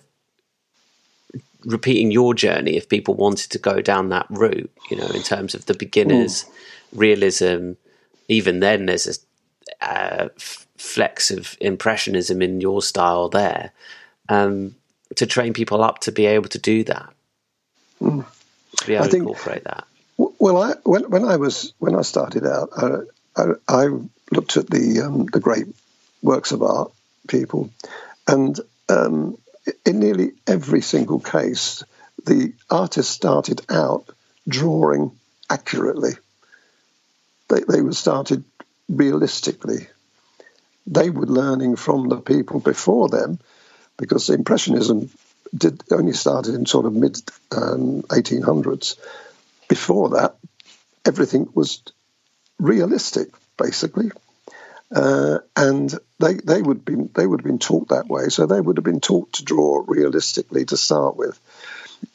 repeating 1.65 2.11
your 2.11 2.33
journey 2.33 2.75
if 2.75 2.89
people 2.89 3.13
wanted 3.13 3.51
to 3.51 3.59
go 3.59 3.81
down 3.81 4.09
that 4.09 4.25
route, 4.29 4.71
you 4.89 4.97
know, 4.97 5.07
in 5.07 5.21
terms 5.21 5.55
of 5.55 5.65
the 5.65 5.73
beginners, 5.73 6.45
realism. 6.93 7.73
Even 8.27 8.59
then, 8.59 8.85
there's 8.85 9.25
a 9.81 9.85
uh, 9.85 10.29
flex 10.77 11.31
of 11.31 11.57
impressionism 11.59 12.41
in 12.41 12.61
your 12.61 12.81
style 12.81 13.29
there 13.29 13.71
um, 14.29 14.75
to 15.15 15.25
train 15.25 15.53
people 15.53 15.83
up 15.83 15.99
to 15.99 16.11
be 16.11 16.25
able 16.25 16.49
to 16.49 16.59
do 16.59 16.83
that, 16.83 17.13
mm. 18.01 18.25
to 18.77 18.87
be 18.87 18.93
able 18.93 19.03
I 19.03 19.07
to 19.07 19.11
think, 19.11 19.21
incorporate 19.23 19.63
that. 19.65 19.85
Well, 20.17 20.61
I, 20.61 20.73
when, 20.83 21.09
when 21.09 21.25
I 21.25 21.37
was 21.37 21.73
when 21.79 21.95
I 21.95 22.01
started 22.01 22.45
out, 22.45 22.69
I, 22.77 23.41
I, 23.41 23.45
I 23.67 23.87
looked 24.31 24.57
at 24.57 24.69
the 24.69 25.01
um, 25.01 25.25
the 25.25 25.39
great 25.39 25.67
works 26.21 26.51
of 26.51 26.61
art 26.61 26.91
people, 27.27 27.69
and 28.27 28.59
um, 28.89 29.37
in 29.85 29.99
nearly 29.99 30.33
every 30.47 30.81
single 30.81 31.19
case, 31.19 31.83
the 32.25 32.53
artist 32.69 33.11
started 33.11 33.61
out 33.69 34.09
drawing 34.47 35.11
accurately. 35.49 36.13
They, 37.49 37.61
they 37.67 37.81
were 37.81 37.93
started 37.93 38.43
realistically. 38.89 39.87
They 40.87 41.09
were 41.09 41.25
learning 41.25 41.77
from 41.77 42.09
the 42.09 42.17
people 42.17 42.59
before 42.59 43.09
them 43.09 43.39
because 43.97 44.27
the 44.27 44.33
Impressionism 44.33 45.09
did 45.55 45.83
only 45.91 46.13
started 46.13 46.55
in 46.55 46.65
sort 46.65 46.85
of 46.85 46.93
mid 46.93 47.17
um, 47.51 48.01
1800s. 48.03 48.97
Before 49.67 50.09
that, 50.09 50.35
everything 51.05 51.47
was 51.53 51.81
realistic, 52.59 53.29
basically. 53.57 54.11
Uh, 54.93 55.39
and 55.55 55.97
they 56.19 56.35
they 56.35 56.61
would 56.61 56.85
be 56.85 56.95
they 56.95 57.25
would 57.25 57.41
have 57.41 57.45
been 57.45 57.59
taught 57.59 57.89
that 57.89 58.07
way, 58.07 58.29
so 58.29 58.45
they 58.45 58.61
would 58.61 58.77
have 58.77 58.83
been 58.83 58.99
taught 59.01 59.33
to 59.33 59.43
draw 59.43 59.83
realistically 59.87 60.65
to 60.65 60.77
start 60.77 61.15
with. 61.15 61.39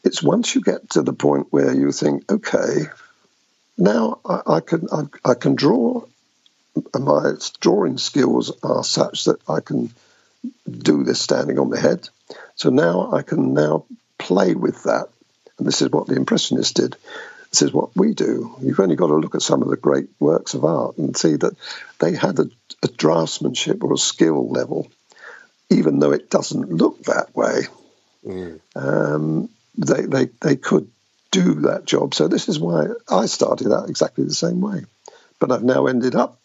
It's 0.05 0.23
once 0.23 0.55
you 0.55 0.61
get 0.61 0.91
to 0.91 1.03
the 1.03 1.13
point 1.13 1.49
where 1.51 1.75
you 1.75 1.91
think, 1.91 2.31
okay, 2.31 2.87
now 3.77 4.21
I, 4.25 4.43
I 4.47 4.61
can 4.61 4.87
I, 4.93 5.03
I, 5.25 5.35
can 5.35 5.57
draw. 5.57 6.05
My 6.97 7.33
drawing 7.61 7.99
skills 7.99 8.53
are 8.63 8.85
such 8.85 9.25
that 9.25 9.41
I 9.49 9.61
can 9.61 9.91
do 10.71 11.03
this 11.03 11.21
standing 11.21 11.59
on 11.59 11.71
the 11.71 11.81
head. 11.81 12.09
So 12.55 12.71
now 12.71 13.11
I 13.13 13.23
can 13.23 13.55
now 13.55 13.87
play 14.19 14.55
with 14.55 14.85
that, 14.85 15.09
and 15.59 15.67
this 15.67 15.83
is 15.83 15.91
what 15.91 16.07
the 16.07 16.15
impressionists 16.15 16.75
did. 16.75 16.97
This 17.51 17.63
is 17.63 17.73
what 17.73 17.97
we 17.97 18.15
do. 18.15 18.55
You've 18.61 18.79
only 18.79 18.97
got 18.97 19.07
to 19.07 19.17
look 19.17 19.35
at 19.35 19.43
some 19.43 19.63
of 19.63 19.69
the 19.69 19.77
great 19.77 20.09
works 20.21 20.55
of 20.55 20.65
art 20.65 20.99
and 20.99 21.17
see 21.17 21.35
that 21.37 21.57
they 21.99 22.15
had 22.15 22.39
a, 22.39 22.51
a 22.83 22.89
draftsmanship 22.89 23.83
or 23.83 23.93
a 23.93 23.99
skill 23.99 24.49
level, 24.49 24.91
even 25.71 25.99
though 25.99 26.13
it 26.13 26.31
doesn't 26.31 26.71
look 26.71 27.03
that 27.05 27.35
way. 27.35 27.63
Mm. 28.25 28.61
Um, 28.77 29.49
they, 29.77 30.03
they, 30.03 30.25
they 30.41 30.57
could 30.57 30.91
do 31.31 31.55
that 31.63 31.85
job. 31.85 32.15
So 32.15 32.29
this 32.29 32.49
is 32.49 32.59
why 32.59 32.87
I 33.09 33.27
started 33.27 33.73
out 33.73 33.89
exactly 33.89 34.25
the 34.25 34.35
same 34.35 34.61
way. 34.61 34.85
But 35.39 35.53
I've 35.53 35.63
now 35.63 35.87
ended 35.87 36.15
up 36.15 36.41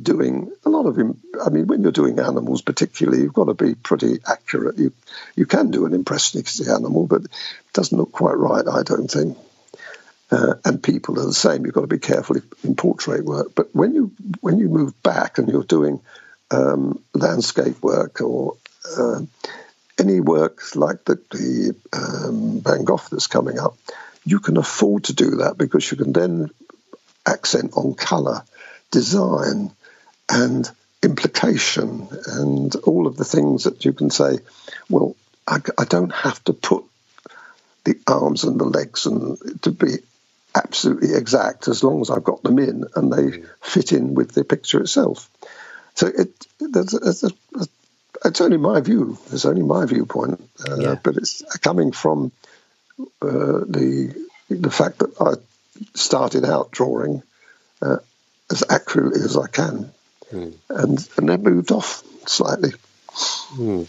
doing 0.00 0.52
a 0.64 0.70
lot 0.70 0.86
of. 0.86 0.98
I 0.98 1.50
mean, 1.50 1.66
when 1.66 1.82
you're 1.82 1.92
doing 1.92 2.18
animals, 2.18 2.62
particularly, 2.62 3.22
you've 3.22 3.34
got 3.34 3.44
to 3.44 3.54
be 3.54 3.74
pretty 3.74 4.18
accurate. 4.26 4.78
You 4.78 4.92
you 5.36 5.46
can 5.46 5.70
do 5.70 5.86
an 5.86 5.92
impressionistic 5.92 6.68
animal, 6.68 7.06
but 7.06 7.22
it 7.22 7.30
doesn't 7.72 7.96
look 7.96 8.12
quite 8.12 8.36
right. 8.36 8.66
I 8.66 8.82
don't 8.82 9.08
think. 9.08 9.36
Uh, 10.32 10.54
and 10.64 10.82
people 10.82 11.20
are 11.20 11.26
the 11.26 11.34
same. 11.34 11.66
You've 11.66 11.74
got 11.74 11.82
to 11.82 11.86
be 11.86 11.98
careful 11.98 12.36
in 12.64 12.74
portrait 12.74 13.22
work. 13.22 13.48
But 13.54 13.74
when 13.74 13.94
you 13.94 14.12
when 14.40 14.58
you 14.58 14.70
move 14.70 15.00
back 15.02 15.36
and 15.36 15.46
you're 15.46 15.62
doing 15.62 16.00
um, 16.50 17.02
landscape 17.12 17.82
work 17.82 18.22
or 18.22 18.56
uh, 18.96 19.20
any 19.98 20.20
work 20.20 20.74
like 20.74 21.04
the, 21.04 21.16
the 21.32 21.76
um, 21.92 22.62
Van 22.62 22.84
Gogh 22.84 23.00
that's 23.10 23.26
coming 23.26 23.58
up, 23.58 23.76
you 24.24 24.40
can 24.40 24.56
afford 24.56 25.04
to 25.04 25.12
do 25.12 25.36
that 25.36 25.58
because 25.58 25.90
you 25.90 25.98
can 25.98 26.14
then 26.14 26.48
accent 27.26 27.72
on 27.76 27.92
colour, 27.92 28.42
design, 28.90 29.70
and 30.30 30.70
implication, 31.02 32.08
and 32.26 32.74
all 32.76 33.06
of 33.06 33.18
the 33.18 33.24
things 33.24 33.64
that 33.64 33.84
you 33.84 33.92
can 33.92 34.08
say. 34.08 34.38
Well, 34.88 35.14
I, 35.46 35.58
I 35.76 35.84
don't 35.84 36.14
have 36.14 36.42
to 36.44 36.54
put 36.54 36.84
the 37.84 37.98
arms 38.06 38.44
and 38.44 38.58
the 38.58 38.64
legs 38.64 39.04
and 39.04 39.36
to 39.62 39.72
be 39.72 39.98
absolutely 40.54 41.14
exact 41.14 41.68
as 41.68 41.82
long 41.82 42.00
as 42.00 42.10
I've 42.10 42.24
got 42.24 42.42
them 42.42 42.58
in 42.58 42.84
and 42.94 43.12
they 43.12 43.38
mm. 43.38 43.46
fit 43.60 43.92
in 43.92 44.14
with 44.14 44.32
the 44.32 44.44
picture 44.44 44.80
itself. 44.80 45.30
So 45.94 46.06
it, 46.06 46.46
a, 46.60 47.66
it's 48.24 48.40
only 48.40 48.56
my 48.56 48.80
view. 48.80 49.18
It's 49.32 49.44
only 49.44 49.62
my 49.62 49.84
viewpoint, 49.86 50.48
uh, 50.68 50.76
yeah. 50.78 50.94
but 51.02 51.16
it's 51.16 51.42
coming 51.58 51.92
from 51.92 52.32
uh, 53.20 53.64
the 53.66 54.14
the 54.48 54.70
fact 54.70 54.98
that 54.98 55.20
I 55.20 55.34
started 55.94 56.44
out 56.44 56.70
drawing 56.70 57.22
uh, 57.80 57.98
as 58.50 58.64
accurately 58.68 59.20
as 59.22 59.36
I 59.36 59.48
can, 59.48 59.92
mm. 60.32 60.54
and 60.68 61.08
and 61.16 61.28
then 61.28 61.42
moved 61.42 61.72
off 61.72 62.02
slightly. 62.26 62.72
Mm. 63.54 63.88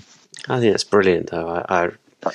I 0.50 0.60
think 0.60 0.74
that's 0.74 0.84
brilliant, 0.84 1.30
though. 1.30 1.48
I, 1.48 1.92
I, 2.26 2.32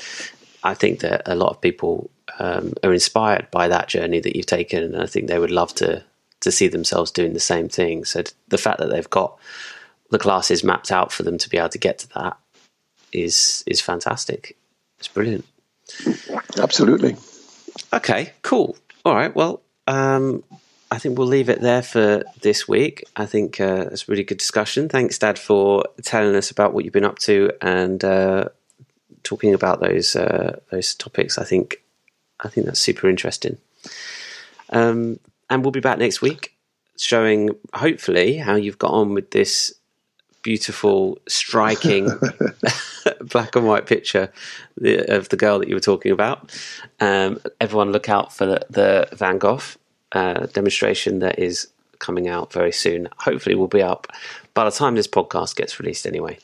I 0.62 0.74
think 0.74 1.00
that 1.00 1.22
a 1.26 1.34
lot 1.34 1.50
of 1.50 1.60
people 1.60 2.10
um, 2.38 2.74
are 2.82 2.92
inspired 2.92 3.50
by 3.50 3.68
that 3.68 3.88
journey 3.88 4.20
that 4.20 4.36
you've 4.36 4.46
taken, 4.46 4.82
and 4.82 5.02
I 5.02 5.06
think 5.06 5.26
they 5.26 5.38
would 5.38 5.50
love 5.50 5.74
to 5.76 6.04
to 6.40 6.52
see 6.52 6.68
themselves 6.68 7.10
doing 7.10 7.32
the 7.32 7.40
same 7.40 7.68
thing. 7.68 8.04
So 8.04 8.22
the 8.48 8.58
fact 8.58 8.78
that 8.78 8.90
they've 8.90 9.10
got 9.10 9.36
the 10.10 10.18
classes 10.18 10.62
mapped 10.62 10.92
out 10.92 11.12
for 11.12 11.22
them 11.24 11.36
to 11.38 11.50
be 11.50 11.58
able 11.58 11.68
to 11.70 11.78
get 11.78 11.98
to 12.00 12.08
that 12.14 12.36
is 13.12 13.64
is 13.66 13.80
fantastic. 13.80 14.56
It's 14.98 15.08
brilliant. 15.08 15.44
Absolutely. 16.58 17.16
Okay, 17.92 18.32
cool. 18.42 18.76
All 19.04 19.14
right. 19.14 19.34
Well, 19.34 19.62
um, 19.86 20.42
I 20.90 20.98
think 20.98 21.18
we'll 21.18 21.26
leave 21.26 21.48
it 21.48 21.60
there 21.60 21.82
for 21.82 22.24
this 22.40 22.66
week. 22.66 23.04
I 23.16 23.26
think 23.26 23.60
uh, 23.60 23.86
it's 23.92 24.08
a 24.08 24.10
really 24.10 24.24
good 24.24 24.38
discussion. 24.38 24.88
Thanks, 24.88 25.18
Dad, 25.18 25.38
for 25.38 25.84
telling 26.02 26.34
us 26.34 26.50
about 26.50 26.72
what 26.72 26.84
you've 26.84 26.92
been 26.92 27.04
up 27.04 27.18
to 27.20 27.50
and 27.60 28.02
uh, 28.02 28.48
talking 29.22 29.54
about 29.54 29.80
those 29.80 30.16
uh, 30.16 30.58
those 30.70 30.94
topics. 30.94 31.38
I 31.38 31.44
think 31.44 31.82
I 32.40 32.48
think 32.48 32.66
that's 32.66 32.80
super 32.80 33.08
interesting. 33.08 33.58
Um, 34.70 35.18
and 35.50 35.64
we'll 35.64 35.72
be 35.72 35.80
back 35.80 35.98
next 35.98 36.20
week, 36.20 36.54
showing 36.98 37.50
hopefully 37.74 38.36
how 38.36 38.54
you've 38.54 38.78
got 38.78 38.92
on 38.92 39.14
with 39.14 39.30
this 39.30 39.74
beautiful, 40.42 41.18
striking 41.26 42.10
black 43.20 43.56
and 43.56 43.66
white 43.66 43.86
picture 43.86 44.32
of 44.80 45.28
the 45.28 45.36
girl 45.36 45.58
that 45.58 45.68
you 45.68 45.74
were 45.74 45.80
talking 45.80 46.12
about. 46.12 46.50
Um, 47.00 47.40
everyone, 47.60 47.92
look 47.92 48.08
out 48.08 48.32
for 48.32 48.46
the, 48.46 48.66
the 48.70 49.08
Van 49.16 49.38
Gogh 49.38 49.60
uh, 50.12 50.46
demonstration 50.46 51.20
that 51.20 51.38
is 51.38 51.68
coming 51.98 52.28
out 52.28 52.52
very 52.52 52.72
soon. 52.72 53.08
Hopefully, 53.18 53.54
will 53.54 53.68
be 53.68 53.82
up 53.82 54.06
by 54.54 54.64
the 54.64 54.70
time 54.70 54.94
this 54.94 55.08
podcast 55.08 55.56
gets 55.56 55.78
released, 55.80 56.06
anyway. 56.06 56.38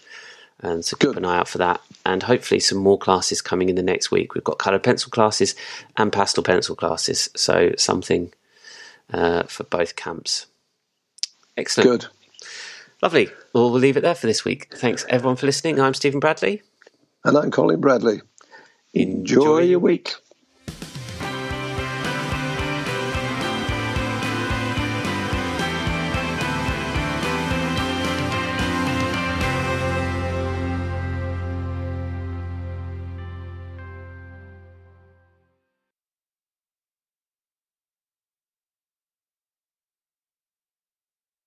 And 0.64 0.82
so 0.82 0.96
keep 0.96 1.14
an 1.14 1.26
eye 1.26 1.38
out 1.38 1.48
for 1.48 1.58
that. 1.58 1.80
And 2.06 2.22
hopefully, 2.22 2.58
some 2.58 2.78
more 2.78 2.98
classes 2.98 3.42
coming 3.42 3.68
in 3.68 3.76
the 3.76 3.82
next 3.82 4.10
week. 4.10 4.34
We've 4.34 4.42
got 4.42 4.58
coloured 4.58 4.82
pencil 4.82 5.10
classes 5.10 5.54
and 5.96 6.12
pastel 6.12 6.42
pencil 6.42 6.74
classes. 6.74 7.28
So, 7.36 7.72
something 7.76 8.32
uh, 9.12 9.42
for 9.44 9.64
both 9.64 9.94
camps. 9.94 10.46
Excellent. 11.56 11.90
Good. 11.90 12.06
Lovely. 13.02 13.28
Well, 13.52 13.70
we'll 13.70 13.80
leave 13.80 13.98
it 13.98 14.00
there 14.00 14.14
for 14.14 14.26
this 14.26 14.44
week. 14.44 14.74
Thanks, 14.74 15.04
everyone, 15.10 15.36
for 15.36 15.46
listening. 15.46 15.78
I'm 15.78 15.94
Stephen 15.94 16.20
Bradley. 16.20 16.62
And 17.24 17.36
I'm 17.36 17.50
Colin 17.50 17.80
Bradley. 17.80 18.22
Enjoy, 18.94 19.40
Enjoy 19.40 19.58
your 19.58 19.80
week. 19.80 20.14